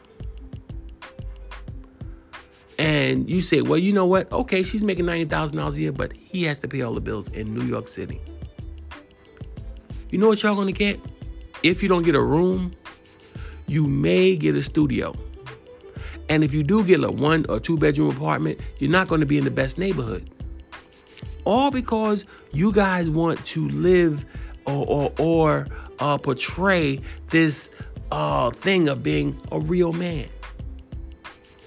And 2.79 3.29
you 3.29 3.41
say, 3.41 3.63
well, 3.63 3.79
you 3.79 3.93
know 3.93 4.07
what? 4.07 4.31
Okay, 4.31 4.63
she's 4.63 4.85
making 4.85 5.07
$90,000 5.07 5.75
a 5.75 5.81
year, 5.81 5.93
but 5.93 6.13
he 6.13 6.45
has 6.45 6.61
to 6.61 6.69
pay 6.69 6.83
all 6.83 6.95
the 6.95 7.01
bills 7.01 7.29
in 7.31 7.53
New 7.53 7.65
York 7.65 7.89
City. 7.89 8.21
You 10.15 10.21
know 10.21 10.29
what 10.29 10.45
y'all 10.45 10.55
gonna 10.55 10.71
get? 10.71 11.01
If 11.65 11.83
you 11.83 11.89
don't 11.89 12.05
get 12.05 12.15
a 12.15 12.23
room, 12.23 12.71
you 13.67 13.85
may 13.89 14.37
get 14.37 14.55
a 14.55 14.63
studio. 14.63 15.13
And 16.29 16.45
if 16.45 16.55
you 16.55 16.63
do 16.63 16.85
get 16.85 17.03
a 17.03 17.11
one 17.11 17.45
or 17.49 17.59
two 17.59 17.77
bedroom 17.77 18.15
apartment, 18.15 18.61
you're 18.79 18.93
not 18.93 19.09
to 19.09 19.27
be 19.27 19.39
in 19.39 19.45
the 19.45 19.51
best 19.51 19.77
neighborhood. 19.77 20.31
All 21.45 21.73
because 21.73 22.27
you 22.53 22.71
guys 22.71 23.11
want 23.11 23.45
to 23.47 23.69
live 23.71 24.25
or 24.67 24.87
or, 24.87 25.13
or 25.19 25.67
uh, 25.99 26.17
portray 26.17 27.01
this 27.31 27.69
uh, 28.13 28.53
thing 28.53 28.89
of 28.89 29.03
being 29.03 29.37
a 29.51 29.59
real 29.59 29.93
man. 29.93 30.29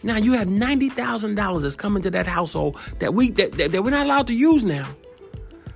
Now 0.04 0.16
you 0.16 0.32
have 0.32 0.48
ninety 0.48 0.90
thousand 0.90 1.36
dollars 1.36 1.64
that's 1.64 1.76
coming 1.76 2.02
to 2.02 2.12
that 2.12 2.28
household 2.28 2.80
that 3.00 3.14
we 3.14 3.32
that, 3.32 3.52
that, 3.58 3.74
that 3.74 3.84
we're 3.84 3.90
not 3.90 4.06
allowed 4.06 4.28
to 4.28 4.34
use 4.34 4.64
now 4.64 4.88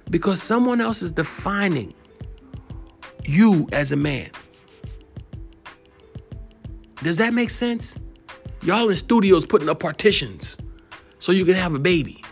because 0.10 0.42
someone 0.42 0.80
else 0.80 1.02
is 1.02 1.12
defining 1.12 1.94
you 3.26 3.68
as 3.72 3.92
a 3.92 3.96
man. 3.96 4.30
Does 7.04 7.18
that 7.18 7.34
make 7.34 7.50
sense? 7.50 7.96
Y'all 8.64 8.90
in 8.90 8.96
studios 8.96 9.46
putting 9.46 9.70
up 9.70 9.80
partitions 9.80 10.58
so 11.20 11.32
you 11.32 11.46
can 11.46 11.56
have 11.56 11.74
a 11.74 11.80
baby. 11.80 12.24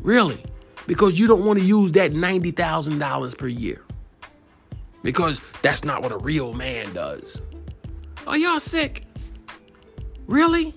Really? 0.00 0.44
Because 0.86 1.18
you 1.18 1.26
don't 1.26 1.44
want 1.44 1.58
to 1.58 1.64
use 1.64 1.92
that 1.92 2.12
$90,000 2.12 3.38
per 3.38 3.48
year. 3.48 3.84
Because 5.02 5.40
that's 5.62 5.84
not 5.84 6.02
what 6.02 6.12
a 6.12 6.18
real 6.18 6.52
man 6.52 6.92
does. 6.92 7.42
Are 8.26 8.38
y'all 8.38 8.60
sick? 8.60 9.04
Really? 10.26 10.74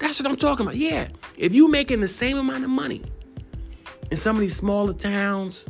That's 0.00 0.20
what 0.20 0.28
I'm 0.30 0.36
talking 0.36 0.66
about. 0.66 0.76
Yeah. 0.76 1.08
If 1.36 1.54
you're 1.54 1.68
making 1.68 2.00
the 2.00 2.08
same 2.08 2.36
amount 2.36 2.64
of 2.64 2.70
money 2.70 3.02
In 4.10 4.16
some 4.16 4.36
of 4.36 4.40
these 4.40 4.56
smaller 4.56 4.92
towns, 4.92 5.66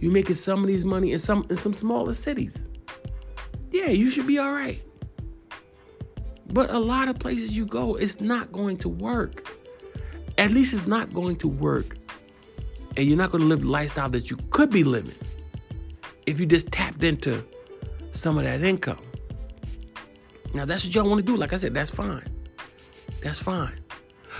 you're 0.00 0.12
making 0.12 0.36
some 0.36 0.60
of 0.60 0.66
these 0.66 0.84
money 0.84 1.12
in 1.12 1.18
some 1.18 1.46
in 1.50 1.56
some 1.56 1.74
smaller 1.74 2.12
cities. 2.12 2.66
Yeah, 3.70 3.90
you 3.90 4.10
should 4.10 4.26
be 4.26 4.38
all 4.38 4.52
right. 4.52 4.82
But 6.52 6.70
a 6.70 6.78
lot 6.78 7.08
of 7.08 7.18
places 7.18 7.56
you 7.56 7.64
go, 7.64 7.94
it's 7.94 8.20
not 8.20 8.50
going 8.50 8.78
to 8.78 8.88
work. 8.88 9.46
At 10.38 10.50
least 10.50 10.72
it's 10.72 10.86
not 10.86 11.12
going 11.12 11.36
to 11.36 11.48
work. 11.48 11.96
And 12.96 13.06
you're 13.06 13.16
not 13.16 13.30
going 13.30 13.42
to 13.42 13.46
live 13.46 13.60
the 13.60 13.68
lifestyle 13.68 14.08
that 14.10 14.30
you 14.30 14.36
could 14.50 14.70
be 14.70 14.82
living 14.82 15.14
if 16.26 16.40
you 16.40 16.46
just 16.46 16.72
tapped 16.72 17.04
into 17.04 17.44
some 18.12 18.36
of 18.36 18.44
that 18.44 18.62
income. 18.62 18.98
Now, 20.52 20.64
that's 20.64 20.84
what 20.84 20.92
y'all 20.92 21.08
want 21.08 21.24
to 21.24 21.24
do. 21.24 21.36
Like 21.36 21.52
I 21.52 21.56
said, 21.56 21.72
that's 21.72 21.90
fine. 21.90 22.28
That's 23.22 23.38
fine. 23.38 23.78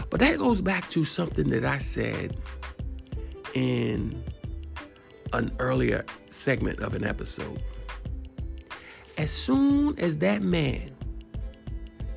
But 0.09 0.19
that 0.21 0.39
goes 0.39 0.61
back 0.61 0.91
to 0.91 1.05
something 1.05 1.49
that 1.51 1.65
I 1.65 1.79
said 1.79 2.37
in 3.55 4.25
an 5.33 5.53
earlier 5.59 6.05
segment 6.31 6.81
of 6.81 6.95
an 6.95 7.05
episode. 7.05 7.63
As 9.19 9.31
soon 9.31 9.99
as 9.99 10.19
that 10.19 10.43
man 10.43 10.91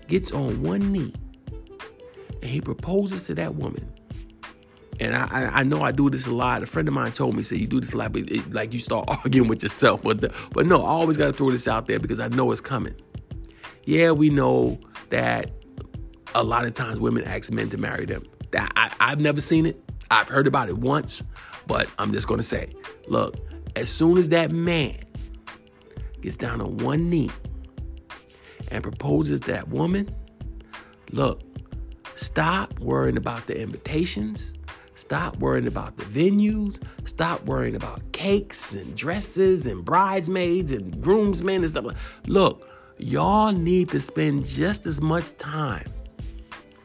gets 0.08 0.32
on 0.32 0.62
one 0.62 0.92
knee 0.92 1.14
and 2.42 2.50
he 2.50 2.62
proposes 2.62 3.24
to 3.24 3.36
that 3.36 3.56
woman, 3.56 3.94
and 5.00 5.16
I, 5.16 5.50
I, 5.54 5.64
know 5.64 5.82
I 5.82 5.92
do 5.92 6.10
this 6.10 6.28
a 6.28 6.32
lot. 6.32 6.62
A 6.62 6.66
friend 6.66 6.88
of 6.88 6.94
mine 6.94 7.12
told 7.12 7.36
me, 7.36 7.42
"Say 7.42 7.58
you 7.58 7.68
do 7.68 7.82
this 7.82 7.94
a 7.94 7.98
lot, 7.98 8.14
but 8.14 8.30
it, 8.30 8.54
like 8.54 8.74
you 8.74 8.80
start 8.80 9.06
arguing 9.08 9.50
with 9.50 9.64
yourself." 9.64 10.04
But 10.04 10.22
the, 10.22 10.34
but 10.52 10.66
no, 10.66 10.84
I 10.84 10.90
always 10.90 11.18
got 11.18 11.28
to 11.28 11.34
throw 11.34 11.52
this 11.52 11.68
out 11.68 11.88
there 11.88 12.00
because 12.00 12.20
I 12.20 12.28
know 12.30 12.52
it's 12.52 12.62
coming. 12.62 12.96
Yeah, 13.86 14.12
we 14.12 14.30
know 14.30 14.80
that 15.10 15.52
a 16.36 16.44
lot 16.44 16.66
of 16.66 16.74
times 16.74 17.00
women 17.00 17.24
ask 17.24 17.52
men 17.52 17.70
to 17.70 17.78
marry 17.78 18.06
them. 18.06 18.24
That 18.52 18.72
I, 18.76 18.92
I've 19.00 19.20
never 19.20 19.42
seen 19.42 19.66
it. 19.66 19.84
I've 20.12 20.28
heard 20.28 20.48
about 20.48 20.70
it 20.70 20.78
once, 20.78 21.24
but 21.68 21.88
I'm 22.00 22.12
just 22.12 22.28
gonna 22.28 22.44
say, 22.44 22.74
look, 23.08 23.38
as 23.76 23.90
soon 23.90 24.18
as 24.18 24.30
that 24.30 24.52
man 24.52 24.98
gets 26.22 26.38
down 26.38 26.62
on 26.62 26.78
one 26.78 27.10
knee 27.10 27.32
and 28.72 28.84
proposes 28.84 29.42
that 29.42 29.68
woman, 29.68 30.14
look, 31.12 31.42
stop 32.16 32.80
worrying 32.80 33.18
about 33.18 33.48
the 33.48 33.60
invitations. 33.60 34.54
Stop 34.96 35.38
worrying 35.38 35.68
about 35.68 35.98
the 35.98 36.06
venues. 36.06 36.82
Stop 37.06 37.44
worrying 37.46 37.76
about 37.76 38.00
cakes 38.14 38.72
and 38.72 38.96
dresses 38.96 39.66
and 39.66 39.84
bridesmaids 39.84 40.72
and 40.72 41.02
groomsmen 41.02 41.58
and 41.58 41.70
stuff. 41.70 41.86
Look, 42.28 42.70
y'all 42.98 43.52
need 43.52 43.90
to 43.90 44.00
spend 44.00 44.46
just 44.46 44.86
as 44.86 45.02
much 45.02 45.38
time 45.38 45.86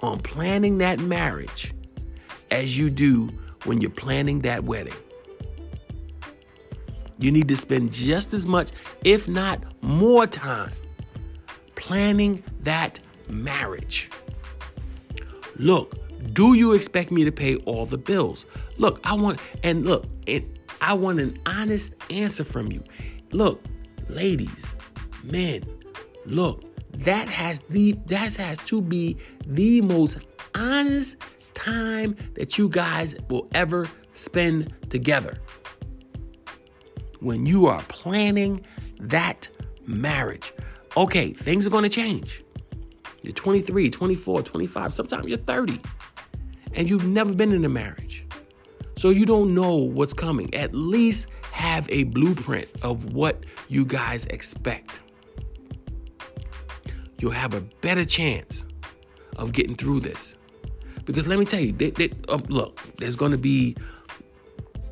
on 0.01 0.19
planning 0.21 0.79
that 0.79 0.99
marriage 0.99 1.75
as 2.51 2.77
you 2.77 2.91
do 2.91 3.31
when 3.65 3.81
you're 3.81 3.91
planning 3.91 4.41
that 4.43 4.65
wedding. 4.65 4.95
You 7.19 7.33
need 7.33 7.49
to 7.49 7.57
spend 7.57 7.93
just 7.93 8.33
as 8.33 8.47
much, 8.47 8.71
if 9.05 9.27
not 9.27 9.63
more 9.83 10.27
time, 10.27 10.71
planning 11.75 12.45
that 12.61 13.01
marriage. 13.29 14.11
Look, 15.57 15.97
do 16.33 16.55
you 16.55 16.73
expect 16.73 17.11
me 17.11 17.25
to 17.25 17.33
pay 17.33 17.57
all 17.57 17.87
the 17.87 17.99
bills? 17.99 18.47
Look, 18.77 19.01
I 19.05 19.15
want, 19.15 19.41
and 19.65 19.85
look, 19.85 20.07
and 20.29 20.59
I 20.81 20.95
want 20.95 21.21
an 21.21 21.39
honest 21.47 21.95
answer 22.11 22.45
from 22.45 22.71
you. 22.71 22.83
Look, 23.33 23.65
ladies, 24.09 24.65
men, 25.25 25.65
look, 26.25 26.65
that 26.99 27.29
has 27.29 27.61
the 27.71 27.93
that 28.07 28.35
has 28.35 28.59
to 28.59 28.81
be 28.81 29.17
the 29.47 29.81
most 29.81 30.19
honest 30.55 31.17
time 31.59 32.17
that 32.35 32.57
you 32.57 32.69
guys 32.69 33.17
will 33.29 33.49
ever 33.53 33.89
spend 34.15 34.73
together 34.91 35.39
when 37.21 37.47
you 37.47 37.67
are 37.67 37.83
planning 37.89 38.65
that 39.01 39.49
marriage. 39.87 40.53
Okay, 40.97 41.33
things 41.33 41.67
are 41.67 41.71
going 41.71 41.83
to 41.83 41.91
change. 41.91 42.45
You're 43.23 43.35
23, 43.35 43.91
24, 43.91 44.43
25, 44.43 44.95
sometimes 44.95 45.27
you're 45.27 45.39
30, 45.39 45.81
and 46.75 46.89
you've 46.89 47.07
never 47.07 47.33
been 47.33 47.53
in 47.53 47.65
a 47.65 47.69
marriage. 47.69 48.25
So 48.97 49.11
you 49.11 49.27
don't 49.27 49.53
know 49.53 49.75
what's 49.75 50.13
coming. 50.13 50.55
At 50.55 50.75
least 50.75 51.27
have 51.51 51.89
a 51.91 52.05
blueprint 52.05 52.69
of 52.83 53.15
what 53.15 53.45
you 53.69 53.85
guys 53.85 54.25
expect. 54.27 55.01
You'll 57.19 57.33
have 57.33 57.55
a 57.55 57.61
better 57.61 58.05
chance 58.05 58.65
of 59.37 59.53
getting 59.53 59.75
through 59.75 60.01
this. 60.01 60.37
Because 61.09 61.27
let 61.27 61.39
me 61.39 61.47
tell 61.47 61.59
you, 61.59 61.73
they, 61.73 61.89
they, 61.89 62.11
uh, 62.29 62.39
look, 62.49 62.83
there's 62.99 63.17
going 63.17 63.33
to 63.33 63.39
be 63.39 63.75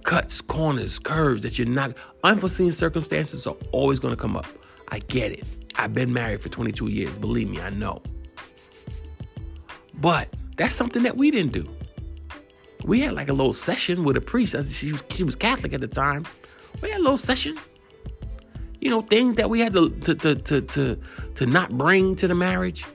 cuts, 0.05 0.41
corners, 0.41 0.99
curves 0.99 1.43
that 1.43 1.59
you're 1.59 1.69
not, 1.69 1.93
unforeseen 2.25 2.73
circumstances 2.73 3.47
are 3.47 3.55
always 3.71 3.99
going 3.99 4.17
to 4.17 4.21
come 4.21 4.35
up. 4.35 4.47
I 4.89 5.01
get 5.01 5.31
it. 5.31 5.45
I've 5.75 5.93
been 5.93 6.15
married 6.15 6.41
for 6.41 6.49
22 6.49 6.89
years. 6.89 7.19
Believe 7.19 7.51
me, 7.51 7.61
I 7.61 7.69
know. 7.69 8.01
But 10.01 10.31
that's 10.57 10.75
something 10.75 11.03
that 11.03 11.19
we 11.19 11.31
didn't 11.31 11.53
do. 11.53 11.69
We 12.87 13.01
had 13.01 13.13
like 13.13 13.29
a 13.29 13.35
little 13.35 13.53
session 13.53 14.03
with 14.03 14.17
a 14.17 14.23
priest. 14.23 14.57
She 14.73 14.93
was, 14.93 15.05
she 15.11 15.23
was 15.23 15.37
Catholic 15.37 15.75
at 15.75 15.83
the 15.83 15.87
time. 15.87 16.25
We 16.81 16.89
had 16.89 17.01
a 17.01 17.03
little 17.03 17.19
session. 17.19 17.59
You 18.81 18.89
know, 18.89 19.03
things 19.03 19.35
that 19.35 19.51
we 19.51 19.61
had 19.61 19.75
to 19.75 19.91
to 19.91 20.15
to 20.15 20.61
to, 20.63 20.99
to 21.35 21.47
not 21.47 21.77
bring 21.77 22.17
to 22.17 22.27
the 22.27 22.35
marriage. 22.35 22.87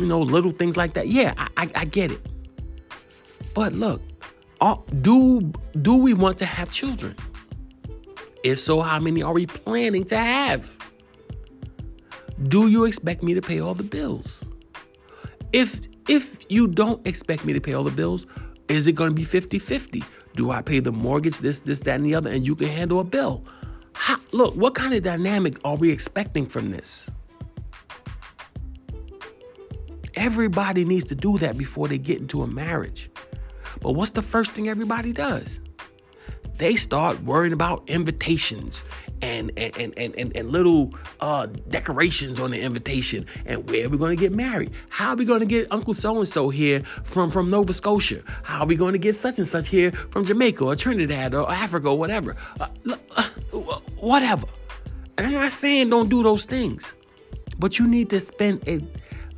You 0.00 0.06
know, 0.06 0.20
little 0.20 0.52
things 0.52 0.78
like 0.78 0.94
that. 0.94 1.08
Yeah, 1.08 1.34
I, 1.36 1.48
I, 1.58 1.70
I 1.74 1.84
get 1.84 2.10
it. 2.10 2.26
But 3.52 3.74
look, 3.74 4.00
do 5.02 5.52
do 5.82 5.94
we 5.94 6.14
want 6.14 6.38
to 6.38 6.46
have 6.46 6.70
children? 6.70 7.14
If 8.42 8.60
so, 8.60 8.80
how 8.80 8.98
many 8.98 9.22
are 9.22 9.34
we 9.34 9.44
planning 9.44 10.04
to 10.04 10.16
have? 10.16 10.66
Do 12.44 12.68
you 12.68 12.84
expect 12.84 13.22
me 13.22 13.34
to 13.34 13.42
pay 13.42 13.60
all 13.60 13.74
the 13.74 13.82
bills? 13.82 14.40
If 15.52 15.82
if 16.08 16.38
you 16.48 16.66
don't 16.66 17.06
expect 17.06 17.44
me 17.44 17.52
to 17.52 17.60
pay 17.60 17.74
all 17.74 17.84
the 17.84 17.90
bills, 17.90 18.24
is 18.68 18.86
it 18.86 18.92
going 18.92 19.10
to 19.10 19.14
be 19.14 19.26
50-50? 19.26 20.02
Do 20.34 20.50
I 20.50 20.62
pay 20.62 20.80
the 20.80 20.92
mortgage, 20.92 21.40
this, 21.40 21.60
this, 21.60 21.80
that, 21.80 21.96
and 21.96 22.06
the 22.06 22.14
other, 22.14 22.30
and 22.30 22.46
you 22.46 22.56
can 22.56 22.68
handle 22.68 23.00
a 23.00 23.04
bill? 23.04 23.44
How, 23.92 24.16
look, 24.32 24.54
what 24.56 24.74
kind 24.74 24.94
of 24.94 25.02
dynamic 25.02 25.58
are 25.62 25.76
we 25.76 25.90
expecting 25.90 26.46
from 26.46 26.70
this? 26.70 27.06
Everybody 30.20 30.84
needs 30.84 31.06
to 31.06 31.14
do 31.14 31.38
that 31.38 31.56
before 31.56 31.88
they 31.88 31.96
get 31.96 32.18
into 32.18 32.42
a 32.42 32.46
marriage. 32.46 33.10
But 33.80 33.92
what's 33.92 34.10
the 34.10 34.20
first 34.20 34.50
thing 34.50 34.68
everybody 34.68 35.14
does? 35.14 35.60
They 36.58 36.76
start 36.76 37.22
worrying 37.22 37.54
about 37.54 37.88
invitations 37.88 38.82
and 39.22 39.50
and 39.56 39.74
and 39.78 39.94
and, 39.98 40.36
and, 40.36 40.52
little 40.52 40.94
uh, 41.20 41.46
decorations 41.70 42.38
on 42.38 42.50
the 42.50 42.60
invitation 42.60 43.24
and 43.46 43.68
where 43.70 43.86
are 43.86 43.88
we 43.88 43.96
going 43.96 44.14
to 44.14 44.20
get 44.20 44.32
married? 44.32 44.72
How 44.90 45.10
are 45.10 45.16
we 45.16 45.24
going 45.24 45.40
to 45.40 45.46
get 45.46 45.68
Uncle 45.70 45.94
So 45.94 46.18
and 46.18 46.28
So 46.28 46.50
here 46.50 46.82
from 47.04 47.30
from 47.30 47.48
Nova 47.48 47.72
Scotia? 47.72 48.22
How 48.42 48.60
are 48.60 48.66
we 48.66 48.76
going 48.76 48.92
to 48.92 48.98
get 48.98 49.16
such 49.16 49.38
and 49.38 49.48
such 49.48 49.68
here 49.68 49.90
from 50.10 50.24
Jamaica 50.24 50.62
or 50.62 50.76
Trinidad 50.76 51.34
or 51.34 51.50
Africa 51.50 51.88
or 51.88 51.98
whatever? 51.98 52.36
Uh, 52.60 52.68
uh, 53.14 53.80
whatever. 53.96 54.46
And 55.16 55.28
I'm 55.28 55.32
not 55.32 55.52
saying 55.52 55.88
don't 55.88 56.10
do 56.10 56.22
those 56.22 56.44
things, 56.44 56.92
but 57.58 57.78
you 57.78 57.88
need 57.88 58.10
to 58.10 58.20
spend 58.20 58.68
a 58.68 58.82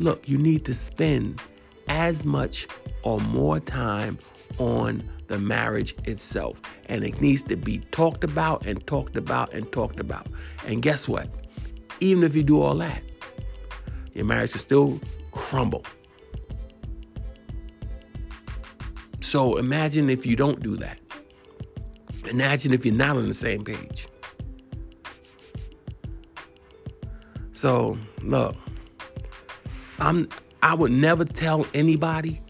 look. 0.03 0.29
You 0.29 0.39
need 0.39 0.65
to 0.67 0.75
spend 0.75 1.41
as 1.89 2.25
much 2.25 2.67
or 3.03 3.21
more 3.21 3.61
time 3.61 4.19
on 4.59 5.03
the 5.29 5.39
marriage 5.39 5.95
itself. 6.05 6.61
And 6.87 7.05
it 7.05 7.21
needs 7.21 7.43
to 7.45 7.57
be 7.57 7.79
talked 7.91 8.25
about 8.25 8.67
and 8.67 8.87
talked 8.87 9.17
about 9.17 9.53
and 9.53 9.71
talked 9.73 10.01
about. 10.01 10.27
And 10.67 10.83
guess 10.83 11.09
what? 11.09 11.29
Even 12.01 12.25
if 12.25 12.37
you 12.37 12.43
do 12.43 12.61
all 12.61 12.75
that, 12.77 13.03
your 14.13 14.25
marriage 14.25 14.53
can 14.53 14.61
still 14.61 15.01
crumble. 15.31 15.85
So 19.21 19.57
imagine 19.57 20.11
if 20.11 20.27
you 20.27 20.37
don't 20.37 20.63
do 20.63 20.77
that. 20.77 20.99
Imagine 22.27 22.75
if 22.75 22.85
you're 22.85 22.95
not 22.95 23.17
on 23.17 23.27
the 23.27 23.35
same 23.35 23.65
page. 23.65 24.07
So, 27.53 27.97
look, 28.23 28.57
I'm 30.03 30.29
I 30.65 30.75
would 30.75 30.91
never 30.91 31.25
tell 31.25 31.65
anybody 31.75 32.43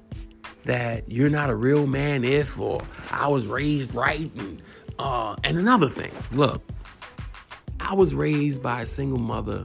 that 0.64 1.10
you're 1.10 1.28
not 1.28 1.50
a 1.50 1.54
real 1.54 1.86
man 1.86 2.24
if 2.24 2.58
or 2.58 2.80
I 3.10 3.28
was 3.28 3.46
raised 3.46 3.94
right 3.94 4.30
and 4.36 4.62
uh 4.98 5.36
and 5.44 5.58
another 5.58 5.88
thing. 5.88 6.10
Look 6.32 6.62
I 7.78 7.92
was 7.94 8.14
raised 8.14 8.62
by 8.62 8.82
a 8.82 8.86
single 8.86 9.18
mother 9.18 9.64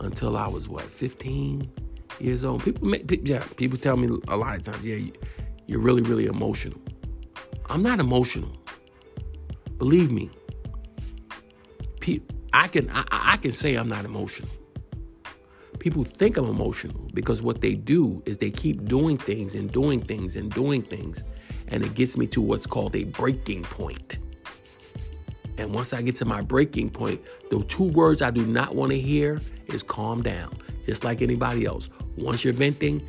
until 0.00 0.36
I 0.36 0.46
was 0.46 0.68
what 0.68 0.84
15 0.84 1.68
years 2.20 2.44
old? 2.44 2.62
People 2.62 2.86
make 2.86 3.10
yeah 3.24 3.42
people 3.56 3.78
tell 3.78 3.96
me 3.96 4.16
a 4.28 4.36
lot 4.36 4.54
of 4.54 4.62
times 4.62 4.84
yeah 4.84 5.10
you're 5.66 5.80
really 5.80 6.02
really 6.02 6.26
emotional. 6.26 6.80
I'm 7.68 7.82
not 7.82 7.98
emotional. 7.98 8.52
Believe 9.78 10.12
me. 10.12 10.30
I 12.52 12.68
can 12.68 12.88
I, 12.90 13.04
I 13.10 13.36
can 13.38 13.52
say 13.52 13.74
I'm 13.74 13.88
not 13.88 14.04
emotional 14.04 14.48
people 15.84 16.02
think 16.02 16.38
I'm 16.38 16.46
emotional 16.46 17.10
because 17.12 17.42
what 17.42 17.60
they 17.60 17.74
do 17.74 18.22
is 18.24 18.38
they 18.38 18.50
keep 18.50 18.86
doing 18.86 19.18
things 19.18 19.54
and 19.54 19.70
doing 19.70 20.00
things 20.00 20.34
and 20.34 20.50
doing 20.50 20.80
things 20.80 21.36
and 21.68 21.84
it 21.84 21.92
gets 21.94 22.16
me 22.16 22.26
to 22.28 22.40
what's 22.40 22.66
called 22.66 22.96
a 22.96 23.04
breaking 23.04 23.64
point. 23.64 24.16
And 25.58 25.74
once 25.74 25.92
I 25.92 26.00
get 26.00 26.16
to 26.16 26.24
my 26.24 26.40
breaking 26.40 26.88
point, 26.88 27.20
the 27.50 27.62
two 27.64 27.82
words 27.82 28.22
I 28.22 28.30
do 28.30 28.46
not 28.46 28.74
want 28.74 28.92
to 28.92 28.98
hear 28.98 29.42
is 29.66 29.82
calm 29.82 30.22
down, 30.22 30.56
just 30.82 31.04
like 31.04 31.20
anybody 31.20 31.66
else. 31.66 31.90
Once 32.16 32.44
you're 32.44 32.54
venting, 32.54 33.06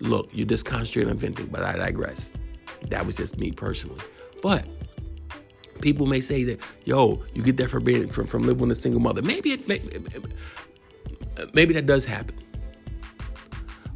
look, 0.00 0.30
you're 0.32 0.46
just 0.46 0.64
concentrating 0.64 1.10
on 1.10 1.18
venting, 1.18 1.48
but 1.48 1.62
I 1.62 1.76
digress. 1.76 2.30
That 2.88 3.04
was 3.04 3.16
just 3.16 3.36
me 3.36 3.52
personally. 3.52 4.00
But 4.42 4.66
people 5.82 6.06
may 6.06 6.22
say 6.22 6.42
that, 6.44 6.58
yo, 6.86 7.22
you 7.34 7.42
get 7.42 7.58
that 7.58 7.68
from 7.68 7.84
being 7.84 8.08
from, 8.08 8.26
from 8.26 8.44
living 8.44 8.66
with 8.66 8.78
a 8.78 8.80
single 8.80 9.02
mother. 9.02 9.20
Maybe 9.20 9.52
it 9.52 9.68
maybe, 9.68 10.00
maybe 11.52 11.74
that 11.74 11.86
does 11.86 12.04
happen. 12.04 12.38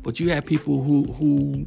But 0.02 0.20
you 0.20 0.30
have 0.30 0.46
people 0.46 0.82
who 0.82 1.12
who 1.12 1.66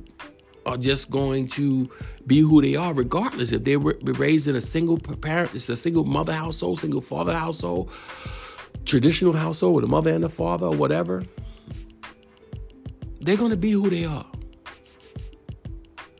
are 0.65 0.77
just 0.77 1.09
going 1.09 1.47
to 1.47 1.89
be 2.27 2.39
who 2.39 2.61
they 2.61 2.75
are, 2.75 2.93
regardless 2.93 3.51
if 3.51 3.63
they 3.63 3.77
were 3.77 3.97
raised 4.03 4.47
in 4.47 4.55
a 4.55 4.61
single 4.61 4.97
parent, 4.97 5.53
it's 5.55 5.69
a 5.69 5.77
single 5.77 6.03
mother 6.03 6.33
household, 6.33 6.79
single 6.79 7.01
father 7.01 7.33
household, 7.33 7.91
traditional 8.85 9.33
household 9.33 9.75
with 9.75 9.83
a 9.83 9.87
mother 9.87 10.13
and 10.13 10.23
a 10.23 10.29
father, 10.29 10.67
or 10.67 10.75
whatever. 10.75 11.23
They're 13.21 13.37
going 13.37 13.51
to 13.51 13.57
be 13.57 13.71
who 13.71 13.89
they 13.89 14.05
are. 14.05 14.25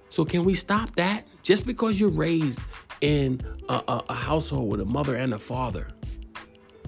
So 0.10 0.26
can 0.26 0.44
we 0.44 0.54
stop 0.56 0.96
that? 0.96 1.26
Just 1.44 1.66
because 1.66 2.00
you're 2.00 2.10
raised 2.10 2.60
in 3.02 3.42
a, 3.70 3.82
a, 3.88 4.04
a 4.10 4.14
household 4.14 4.70
with 4.70 4.82
a 4.82 4.86
mother 4.86 5.16
and 5.16 5.34
a 5.34 5.40
father 5.40 5.88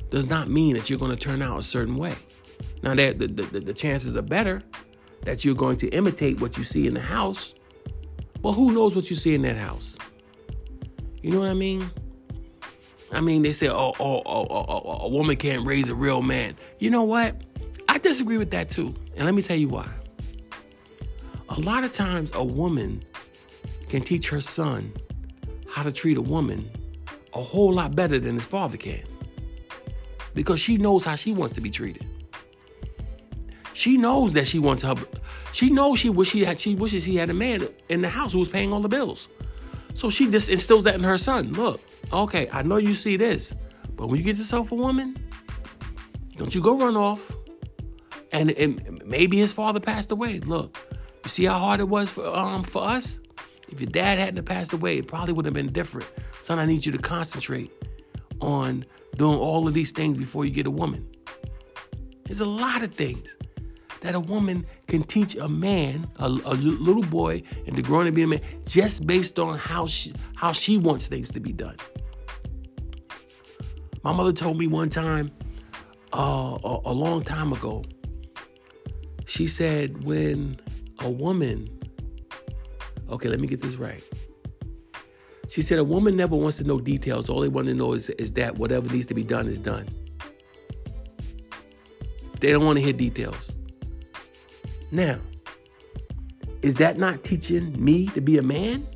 does 0.10 0.28
not 0.28 0.50
mean 0.50 0.76
that 0.76 0.90
you're 0.90 1.00
going 1.00 1.16
to 1.16 1.18
turn 1.18 1.42
out 1.42 1.58
a 1.58 1.64
certain 1.64 1.96
way. 1.96 2.16
Now, 2.82 2.96
that 2.96 3.20
the, 3.20 3.28
the, 3.28 3.60
the 3.60 3.74
chances 3.74 4.16
are 4.16 4.22
better 4.22 4.62
that 5.24 5.46
you're 5.46 5.56
going 5.56 5.78
to 5.78 5.88
imitate 5.90 6.42
what 6.42 6.58
you 6.58 6.64
see 6.64 6.86
in 6.88 6.94
the 6.94 7.00
house. 7.00 7.54
Well, 8.42 8.54
who 8.54 8.74
knows 8.74 8.96
what 8.96 9.10
you 9.10 9.16
see 9.16 9.34
in 9.34 9.42
that 9.44 9.56
house? 9.56 9.98
You 11.22 11.32
know 11.32 11.40
what 11.40 11.50
I 11.50 11.54
mean? 11.54 11.90
I 13.12 13.22
mean, 13.22 13.44
they 13.44 13.52
say, 13.52 13.70
oh, 13.70 13.94
oh, 14.00 14.22
oh, 14.26 14.48
oh, 14.50 14.66
oh, 14.68 14.82
oh, 14.86 15.06
a 15.06 15.08
woman 15.08 15.36
can't 15.38 15.66
raise 15.66 15.88
a 15.90 15.96
real 15.96 16.22
man. 16.22 16.58
You 16.80 16.90
know 16.90 17.04
what? 17.04 17.42
I 17.88 18.00
disagree 18.00 18.38
with 18.38 18.52
that 18.52 18.70
too. 18.70 18.94
And 19.16 19.26
let 19.26 19.34
me 19.34 19.42
tell 19.42 19.56
you 19.56 19.70
why. 19.70 19.90
A 21.50 21.60
lot 21.60 21.84
of 21.84 21.94
times, 21.94 22.32
a 22.34 22.44
woman 22.44 23.04
can 23.88 24.02
teach 24.02 24.28
her 24.30 24.42
son 24.42 24.92
how 25.70 25.84
to 25.84 25.92
treat 25.92 26.18
a 26.18 26.22
woman 26.22 26.70
a 27.34 27.42
whole 27.42 27.74
lot 27.74 27.96
better 27.96 28.20
than 28.20 28.36
his 28.36 28.44
father 28.44 28.78
can 28.78 29.04
because 30.34 30.60
she 30.60 30.78
knows 30.78 31.04
how 31.04 31.16
she 31.16 31.32
wants 31.32 31.54
to 31.54 31.62
be 31.62 31.70
treated. 31.70 32.06
She 33.74 33.98
knows 33.98 34.34
that 34.34 34.48
she 34.48 34.60
wants 34.60 34.84
her. 34.84 34.96
She 35.52 35.70
knows 35.70 36.00
she 36.00 36.10
wish 36.10 36.30
she 36.30 36.46
had. 36.46 36.60
She 36.60 36.76
wishes 36.76 37.04
he 37.04 37.16
had 37.16 37.30
a 37.30 37.34
man 37.34 37.68
in 37.90 38.02
the 38.02 38.10
house 38.10 38.34
who 38.34 38.40
was 38.40 38.50
paying 38.50 38.72
all 38.72 38.82
the 38.82 38.90
bills. 38.90 39.28
So 39.96 40.10
she 40.10 40.30
just 40.30 40.50
instills 40.50 40.84
that 40.86 40.96
in 40.96 41.04
her 41.04 41.18
son. 41.18 41.54
Look, 41.54 41.82
okay, 42.12 42.50
I 42.52 42.62
know 42.64 42.78
you 42.78 42.96
see 42.96 43.18
this, 43.18 43.54
but 43.96 44.08
when 44.08 44.18
you 44.18 44.24
get 44.24 44.38
yourself 44.38 44.72
a 44.72 44.76
woman, 44.76 45.18
don't 46.38 46.54
you 46.54 46.62
go 46.62 46.78
run 46.78 46.98
off. 46.98 47.20
And, 48.32 48.50
and 48.52 49.04
maybe 49.06 49.38
his 49.38 49.54
father 49.54 49.80
passed 49.80 50.12
away. 50.12 50.40
Look, 50.40 50.78
you 51.24 51.30
see 51.30 51.46
how 51.46 51.60
hard 51.60 51.80
it 51.80 51.88
was 51.88 52.10
for 52.10 52.26
um 52.26 52.64
for 52.64 52.84
us. 52.84 53.20
If 53.70 53.80
your 53.80 53.90
dad 53.90 54.20
hadn't 54.20 54.44
passed 54.46 54.74
away, 54.74 54.98
it 55.00 55.08
probably 55.08 55.34
would 55.34 55.46
have 55.46 55.54
been 55.54 55.72
different. 55.72 56.08
Son, 56.42 56.60
I 56.60 56.66
need 56.66 56.86
you 56.86 56.92
to 56.92 56.98
concentrate 56.98 57.72
on 58.40 58.86
doing 59.16 59.38
all 59.38 59.68
of 59.68 59.74
these 59.74 59.92
things 59.92 60.18
before 60.18 60.46
you 60.46 60.52
get 60.52 60.68
a 60.68 60.72
woman. 60.72 61.08
There's 62.26 62.42
a 62.42 62.46
lot 62.46 62.84
of 62.84 62.94
things 62.94 63.36
that 64.04 64.16
a 64.16 64.20
woman 64.20 64.66
can 64.88 65.02
teach 65.04 65.36
a 65.36 65.48
man, 65.48 66.06
a, 66.20 66.26
a 66.26 66.56
little 66.56 67.04
boy, 67.04 67.42
and 67.66 67.76
to 67.78 67.82
grow 67.82 68.04
to 68.04 68.12
be 68.12 68.24
a 68.24 68.28
man 68.28 68.42
just 68.66 69.08
based 69.08 69.40
on 69.40 69.58
how 69.58 69.88
she 69.88 70.14
how 70.36 70.52
she 70.52 70.78
wants 70.78 71.08
things 71.08 71.32
to 71.32 71.40
be 71.40 71.54
done. 71.54 71.78
My 74.04 74.12
mother 74.12 74.34
told 74.34 74.58
me 74.58 74.68
one 74.68 74.90
time, 74.90 75.32
uh, 76.12 76.58
a, 76.64 76.80
a 76.86 76.94
long 76.94 77.24
time 77.24 77.54
ago. 77.54 77.86
She 79.26 79.48
said, 79.48 80.04
when 80.04 80.58
a 81.00 81.10
woman, 81.10 81.70
okay, 83.10 83.30
let 83.30 83.40
me 83.40 83.48
get 83.48 83.62
this 83.62 83.76
right. 83.78 84.04
She 85.48 85.62
said 85.62 85.80
a 85.80 85.84
woman 85.84 86.18
never 86.18 86.36
wants 86.36 86.58
to 86.58 86.66
know 86.66 86.78
details. 86.78 87.30
All 87.30 87.40
they 87.40 87.48
want 87.48 87.68
to 87.68 87.74
know 87.74 87.94
is, 87.94 88.10
is 88.10 88.34
that 88.34 88.58
whatever 88.58 88.90
needs 88.94 89.06
to 89.06 89.14
be 89.14 89.24
done 89.24 89.48
is 89.48 89.60
done. 89.60 89.88
They 92.42 92.52
don't 92.52 92.66
want 92.66 92.78
to 92.80 92.84
hear 92.84 92.92
details. 92.92 93.52
Now, 94.94 95.20
is 96.62 96.76
that 96.76 97.00
not 97.00 97.24
teaching 97.24 97.84
me 97.84 98.06
to 98.10 98.22
be 98.22 98.38
a 98.38 98.44
man? 98.44 98.88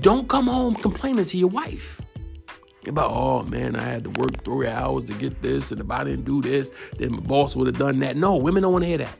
Don't 0.00 0.30
come 0.30 0.46
home 0.46 0.76
complaining 0.76 1.26
to 1.26 1.36
your 1.36 1.50
wife 1.50 2.00
about, 2.86 3.10
oh 3.10 3.42
man, 3.42 3.76
I 3.76 3.82
had 3.82 4.04
to 4.04 4.10
work 4.10 4.42
three 4.46 4.66
hours 4.66 5.04
to 5.04 5.12
get 5.12 5.42
this, 5.42 5.72
and 5.72 5.82
if 5.82 5.90
I 5.90 6.04
didn't 6.04 6.24
do 6.24 6.40
this, 6.40 6.70
then 6.96 7.12
my 7.12 7.20
boss 7.20 7.54
would 7.54 7.66
have 7.66 7.76
done 7.76 7.98
that. 7.98 8.16
No, 8.16 8.34
women 8.36 8.62
don't 8.62 8.72
want 8.72 8.84
to 8.84 8.88
hear 8.88 8.96
that. 8.96 9.18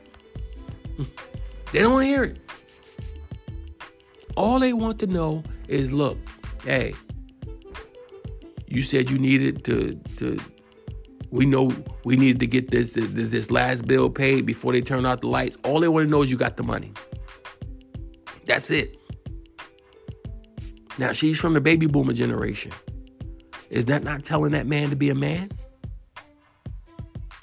They 1.70 1.80
don't 1.80 1.92
want 1.92 2.04
to 2.04 2.08
hear 2.08 2.24
it. 2.24 2.38
All 4.38 4.58
they 4.58 4.72
want 4.72 4.98
to 5.00 5.06
know 5.06 5.42
is, 5.68 5.92
look, 5.92 6.16
hey, 6.64 6.94
you 8.66 8.82
said 8.82 9.10
you 9.10 9.18
needed 9.18 9.64
to 9.64 10.00
to 10.16 10.38
we 11.30 11.44
know 11.44 11.70
we 12.04 12.16
needed 12.16 12.40
to 12.40 12.46
get 12.46 12.70
this 12.70 12.92
this 12.94 13.50
last 13.50 13.86
bill 13.86 14.10
paid 14.10 14.46
before 14.46 14.72
they 14.72 14.80
turn 14.80 15.04
out 15.04 15.20
the 15.20 15.28
lights. 15.28 15.56
All 15.64 15.80
they 15.80 15.88
want 15.88 16.06
to 16.06 16.10
know 16.10 16.22
is 16.22 16.30
you 16.30 16.36
got 16.36 16.56
the 16.56 16.62
money. 16.62 16.92
That's 18.46 18.70
it. 18.70 18.96
Now 20.98 21.12
she's 21.12 21.38
from 21.38 21.54
the 21.54 21.60
baby 21.60 21.86
boomer 21.86 22.12
generation. 22.12 22.72
Is 23.70 23.84
that 23.86 24.02
not 24.02 24.24
telling 24.24 24.52
that 24.52 24.66
man 24.66 24.90
to 24.90 24.96
be 24.96 25.10
a 25.10 25.14
man? 25.14 25.50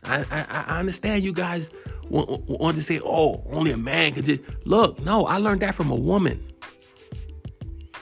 I 0.03 0.25
I, 0.31 0.45
I 0.49 0.79
understand 0.79 1.23
you 1.23 1.33
guys 1.33 1.69
want, 2.09 2.49
want 2.49 2.77
to 2.77 2.83
say, 2.83 2.99
"Oh, 3.03 3.43
only 3.51 3.71
a 3.71 3.77
man 3.77 4.13
could 4.13 4.25
just 4.25 4.41
look." 4.65 4.99
No, 4.99 5.25
I 5.25 5.37
learned 5.37 5.61
that 5.61 5.75
from 5.75 5.91
a 5.91 5.95
woman. 5.95 6.43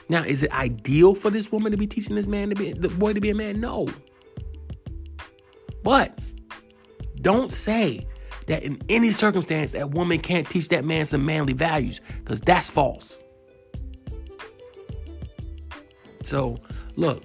Now, 0.08 0.22
is 0.22 0.42
it 0.42 0.52
ideal 0.52 1.14
for 1.14 1.30
this 1.30 1.50
woman 1.50 1.72
to 1.72 1.78
be 1.78 1.86
teaching 1.86 2.14
this 2.14 2.26
man 2.26 2.50
to 2.50 2.54
be 2.54 2.72
the 2.72 2.88
boy 2.88 3.12
to 3.12 3.20
be 3.20 3.30
a 3.30 3.34
man? 3.34 3.60
No. 3.60 3.88
But 5.84 6.18
don't 7.20 7.52
say 7.52 8.06
that 8.46 8.62
in 8.62 8.82
any 8.88 9.10
circumstance 9.10 9.72
that 9.72 9.90
woman 9.90 10.18
can't 10.18 10.48
teach 10.48 10.68
that 10.70 10.84
man 10.84 11.06
some 11.06 11.24
manly 11.24 11.52
values 11.52 12.00
because 12.18 12.40
that's 12.40 12.70
false. 12.70 13.22
So, 16.24 16.58
look, 16.96 17.22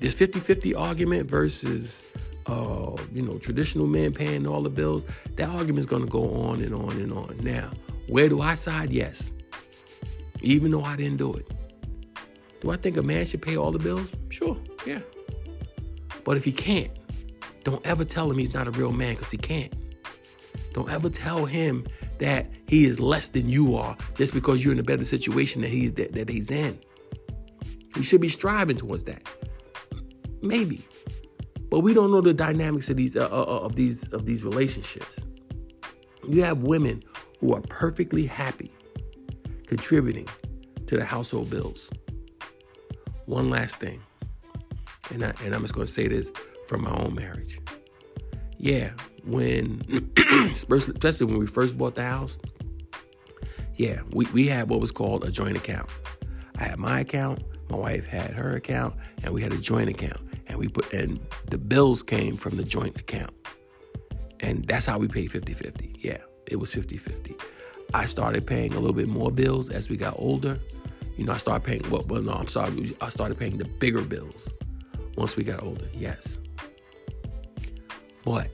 this 0.00 0.14
50 0.14 0.40
50 0.40 0.74
argument 0.74 1.28
versus, 1.28 2.10
uh, 2.46 2.96
you 3.12 3.22
know, 3.22 3.38
traditional 3.38 3.86
men 3.86 4.12
paying 4.12 4.46
all 4.46 4.62
the 4.62 4.70
bills, 4.70 5.04
that 5.36 5.48
argument 5.50 5.80
is 5.80 5.86
going 5.86 6.04
to 6.04 6.10
go 6.10 6.28
on 6.42 6.62
and 6.62 6.74
on 6.74 6.92
and 6.92 7.12
on. 7.12 7.38
Now, 7.42 7.70
where 8.08 8.28
do 8.28 8.40
I 8.40 8.54
side? 8.54 8.90
Yes. 8.90 9.30
Even 10.40 10.70
though 10.70 10.82
I 10.82 10.96
didn't 10.96 11.18
do 11.18 11.34
it. 11.34 11.50
Do 12.60 12.70
I 12.70 12.76
think 12.76 12.96
a 12.96 13.02
man 13.02 13.26
should 13.26 13.42
pay 13.42 13.56
all 13.56 13.72
the 13.72 13.78
bills? 13.78 14.10
Sure, 14.30 14.56
yeah. 14.86 15.00
But 16.24 16.38
if 16.38 16.44
he 16.44 16.52
can't, 16.52 16.90
don't 17.64 17.84
ever 17.86 18.04
tell 18.04 18.30
him 18.30 18.38
he's 18.38 18.54
not 18.54 18.68
a 18.68 18.70
real 18.70 18.92
man 18.92 19.14
because 19.14 19.30
he 19.30 19.38
can't. 19.38 19.72
Don't 20.74 20.90
ever 20.90 21.08
tell 21.08 21.46
him 21.46 21.86
that 22.18 22.46
he 22.68 22.84
is 22.84 23.00
less 23.00 23.30
than 23.30 23.48
you 23.48 23.76
are 23.76 23.96
just 24.14 24.34
because 24.34 24.62
you're 24.62 24.72
in 24.72 24.78
a 24.78 24.84
better 24.84 25.04
situation 25.04 25.62
that 25.62 25.70
he's 25.70 25.94
that, 25.94 26.12
that 26.12 26.28
he's 26.28 26.50
in. 26.50 26.78
He 27.94 28.02
should 28.02 28.20
be 28.20 28.28
striving 28.28 28.76
towards 28.76 29.04
that. 29.04 29.22
Maybe, 30.42 30.86
but 31.70 31.80
we 31.80 31.94
don't 31.94 32.10
know 32.10 32.20
the 32.20 32.34
dynamics 32.34 32.90
of 32.90 32.96
these 32.96 33.16
uh, 33.16 33.28
uh, 33.30 33.42
uh 33.42 33.60
of 33.60 33.76
these 33.76 34.04
of 34.12 34.26
these 34.26 34.44
relationships. 34.44 35.20
You 36.28 36.42
have 36.42 36.58
women 36.58 37.02
who 37.40 37.54
are 37.54 37.60
perfectly 37.62 38.26
happy 38.26 38.72
contributing 39.66 40.28
to 40.86 40.96
the 40.96 41.04
household 41.04 41.50
bills. 41.50 41.88
One 43.26 43.48
last 43.48 43.76
thing, 43.76 44.02
and 45.10 45.24
I, 45.24 45.32
and 45.42 45.54
I'm 45.54 45.62
just 45.62 45.74
going 45.74 45.86
to 45.86 45.92
say 45.92 46.08
this 46.08 46.30
from 46.66 46.82
my 46.82 46.90
own 46.90 47.14
marriage. 47.14 47.60
Yeah, 48.58 48.90
when, 49.24 49.82
especially 50.52 51.26
when 51.26 51.38
we 51.38 51.46
first 51.46 51.76
bought 51.76 51.96
the 51.96 52.02
house, 52.02 52.38
yeah, 53.76 54.00
we, 54.12 54.26
we 54.26 54.46
had 54.46 54.68
what 54.68 54.80
was 54.80 54.92
called 54.92 55.24
a 55.24 55.30
joint 55.30 55.56
account. 55.56 55.88
I 56.56 56.64
had 56.64 56.78
my 56.78 57.00
account, 57.00 57.42
my 57.68 57.76
wife 57.76 58.06
had 58.06 58.30
her 58.30 58.54
account, 58.54 58.94
and 59.22 59.34
we 59.34 59.42
had 59.42 59.52
a 59.52 59.58
joint 59.58 59.88
account. 59.88 60.20
And 60.46 60.58
we 60.58 60.68
put, 60.68 60.92
and 60.92 61.20
the 61.50 61.58
bills 61.58 62.02
came 62.02 62.36
from 62.36 62.56
the 62.56 62.64
joint 62.64 62.98
account. 62.98 63.32
And 64.40 64.64
that's 64.64 64.86
how 64.86 64.98
we 64.98 65.08
paid 65.08 65.30
50 65.30 65.54
50. 65.54 65.96
Yeah, 66.00 66.18
it 66.46 66.56
was 66.56 66.72
50 66.72 66.96
50. 66.96 67.34
I 67.92 68.04
started 68.06 68.46
paying 68.46 68.72
a 68.72 68.76
little 68.76 68.94
bit 68.94 69.08
more 69.08 69.30
bills 69.30 69.70
as 69.70 69.88
we 69.88 69.96
got 69.96 70.14
older. 70.18 70.58
You 71.16 71.24
know, 71.24 71.32
I 71.32 71.38
started 71.38 71.64
paying, 71.64 71.88
well, 71.90 72.04
well 72.08 72.22
no, 72.22 72.32
I'm 72.32 72.48
sorry, 72.48 72.94
I 73.00 73.08
started 73.08 73.38
paying 73.38 73.58
the 73.58 73.64
bigger 73.64 74.02
bills 74.02 74.48
once 75.16 75.36
we 75.36 75.44
got 75.44 75.62
older. 75.62 75.86
Yes. 75.92 76.38
But 78.24 78.50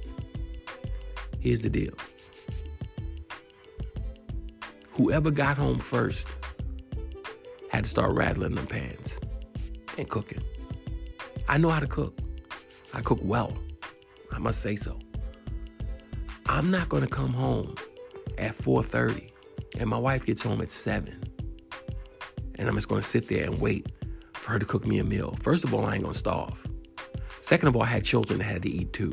here's 1.41 1.61
the 1.61 1.71
deal 1.71 1.95
whoever 4.93 5.31
got 5.31 5.57
home 5.57 5.79
first 5.79 6.27
had 7.71 7.85
to 7.85 7.91
start 7.91 8.13
rattling 8.13 8.55
them 8.55 8.67
pans 8.67 9.19
and 9.97 10.09
cooking. 10.09 10.43
I 11.49 11.57
know 11.57 11.71
how 11.71 11.81
to 11.81 11.87
cook. 11.87 12.19
I 12.93 13.01
cook 13.01 13.21
well. 13.23 13.57
I 14.33 14.39
must 14.39 14.61
say 14.61 14.77
so. 14.77 14.99
I'm 16.47 16.71
not 16.71 16.89
going 16.89 17.03
to 17.03 17.09
come 17.09 17.33
home 17.33 17.77
at 18.39 18.57
4:30 18.59 19.31
and 19.79 19.89
my 19.89 19.99
wife 19.99 20.27
gets 20.27 20.43
home 20.43 20.61
at 20.61 20.71
7. 20.71 21.23
And 22.57 22.69
I'm 22.69 22.75
just 22.75 22.89
going 22.89 23.01
to 23.01 23.07
sit 23.07 23.29
there 23.29 23.45
and 23.45 23.61
wait 23.61 23.87
for 24.51 24.55
her 24.55 24.59
to 24.59 24.66
cook 24.66 24.84
me 24.84 24.98
a 24.98 25.05
meal. 25.05 25.36
First 25.42 25.62
of 25.62 25.72
all, 25.72 25.84
I 25.84 25.94
ain't 25.94 26.05
to 26.05 26.12
starve. 26.12 26.59
Second 27.40 27.68
of 27.68 27.76
all, 27.76 27.82
I 27.82 27.86
had 27.86 28.05
children 28.05 28.40
that 28.40 28.44
had 28.44 28.62
to 28.62 28.68
eat 28.68 28.92
too. 28.92 29.12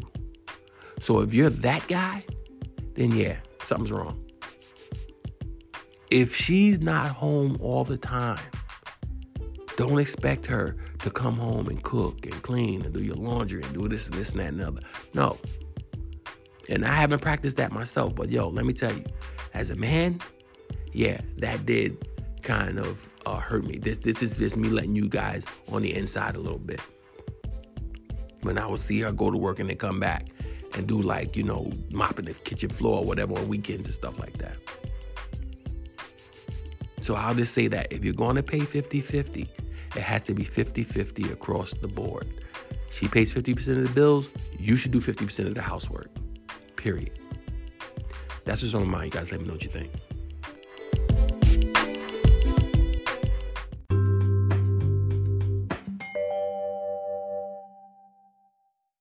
So 1.00 1.20
if 1.20 1.32
you're 1.32 1.52
that 1.52 1.88
guy, 1.88 2.26
then 2.96 3.12
yeah, 3.12 3.38
something's 3.62 3.92
wrong. 3.92 4.20
If 6.10 6.36
she's 6.36 6.80
not 6.80 7.10
home 7.10 7.58
all 7.62 7.84
the 7.84 7.98
time, 7.98 8.40
don't 9.76 10.00
expect 10.00 10.48
her 10.48 10.76
to 11.00 11.12
come 11.12 11.38
home 11.38 11.68
and 11.68 11.84
cook 11.84 12.26
and 12.26 12.42
clean 12.42 12.82
and 12.82 12.92
do 12.92 13.04
your 13.04 13.16
laundry 13.16 13.62
and 13.62 13.74
do 13.74 13.88
this 13.88 14.08
and 14.08 14.18
this 14.18 14.32
and 14.32 14.40
that 14.40 14.48
and 14.48 14.62
other. 14.62 14.82
No. 15.14 15.38
And 16.68 16.84
I 16.84 16.94
haven't 16.94 17.20
practiced 17.20 17.58
that 17.58 17.72
myself, 17.72 18.16
but 18.16 18.32
yo, 18.32 18.50
let 18.50 18.66
me 18.66 18.74
tell 18.74 18.92
you, 18.92 19.06
as 19.54 19.70
a 19.70 19.76
man, 19.76 20.20
yeah, 20.94 21.22
that 21.38 21.68
did 21.68 22.08
kind 22.42 22.80
of 22.80 22.98
uh, 23.28 23.40
hurt 23.40 23.66
me. 23.66 23.78
This 23.78 24.00
this 24.00 24.24
is 24.24 24.38
just 24.38 24.58
me 24.58 24.70
letting 24.70 24.96
you 24.96 25.08
guys 25.10 25.46
on 25.72 25.82
the 25.82 25.94
inside 25.94 26.36
a 26.36 26.40
little 26.40 26.60
bit. 26.60 26.82
When 28.42 28.58
I 28.58 28.66
would 28.66 28.80
see 28.80 29.02
her 29.02 29.12
go 29.12 29.30
to 29.30 29.38
work 29.38 29.60
and 29.60 29.70
then 29.70 29.78
come 29.78 30.00
back 30.00 30.28
and 30.76 30.88
do 30.88 31.02
like, 31.02 31.36
you 31.36 31.44
know, 31.44 31.72
mopping 31.92 32.26
the 32.26 32.34
kitchen 32.34 32.70
floor 32.70 33.00
or 33.00 33.06
whatever 33.06 33.38
on 33.38 33.48
weekends 33.48 33.88
and 33.88 33.94
stuff 33.94 34.20
like 34.20 34.38
that. 34.38 34.56
So 37.00 37.16
I'll 37.16 37.36
just 37.36 37.54
say 37.54 37.68
that 37.68 37.92
if 37.92 38.04
you're 38.04 38.14
going 38.14 38.36
to 38.36 38.44
pay 38.44 38.60
50 38.60 39.02
50, 39.02 39.50
it 39.96 40.02
has 40.02 40.24
to 40.24 40.34
be 40.34 40.44
50 40.44 40.84
50 40.84 41.32
across 41.32 41.74
the 41.74 41.88
board. 41.88 42.28
She 42.92 43.08
pays 43.08 43.34
50% 43.34 43.78
of 43.78 43.88
the 43.88 43.94
bills, 43.94 44.30
you 44.58 44.76
should 44.78 44.92
do 44.92 45.00
50% 45.00 45.48
of 45.48 45.54
the 45.54 45.62
housework. 45.62 46.10
Period. 46.78 47.20
That's 48.46 48.62
what's 48.64 48.74
on 48.74 48.88
my 48.88 49.00
mind, 49.00 49.14
you 49.14 49.20
guys. 49.20 49.32
Let 49.32 49.42
me 49.42 49.48
know 49.48 49.54
what 49.54 49.64
you 49.64 49.70
think. 49.70 49.92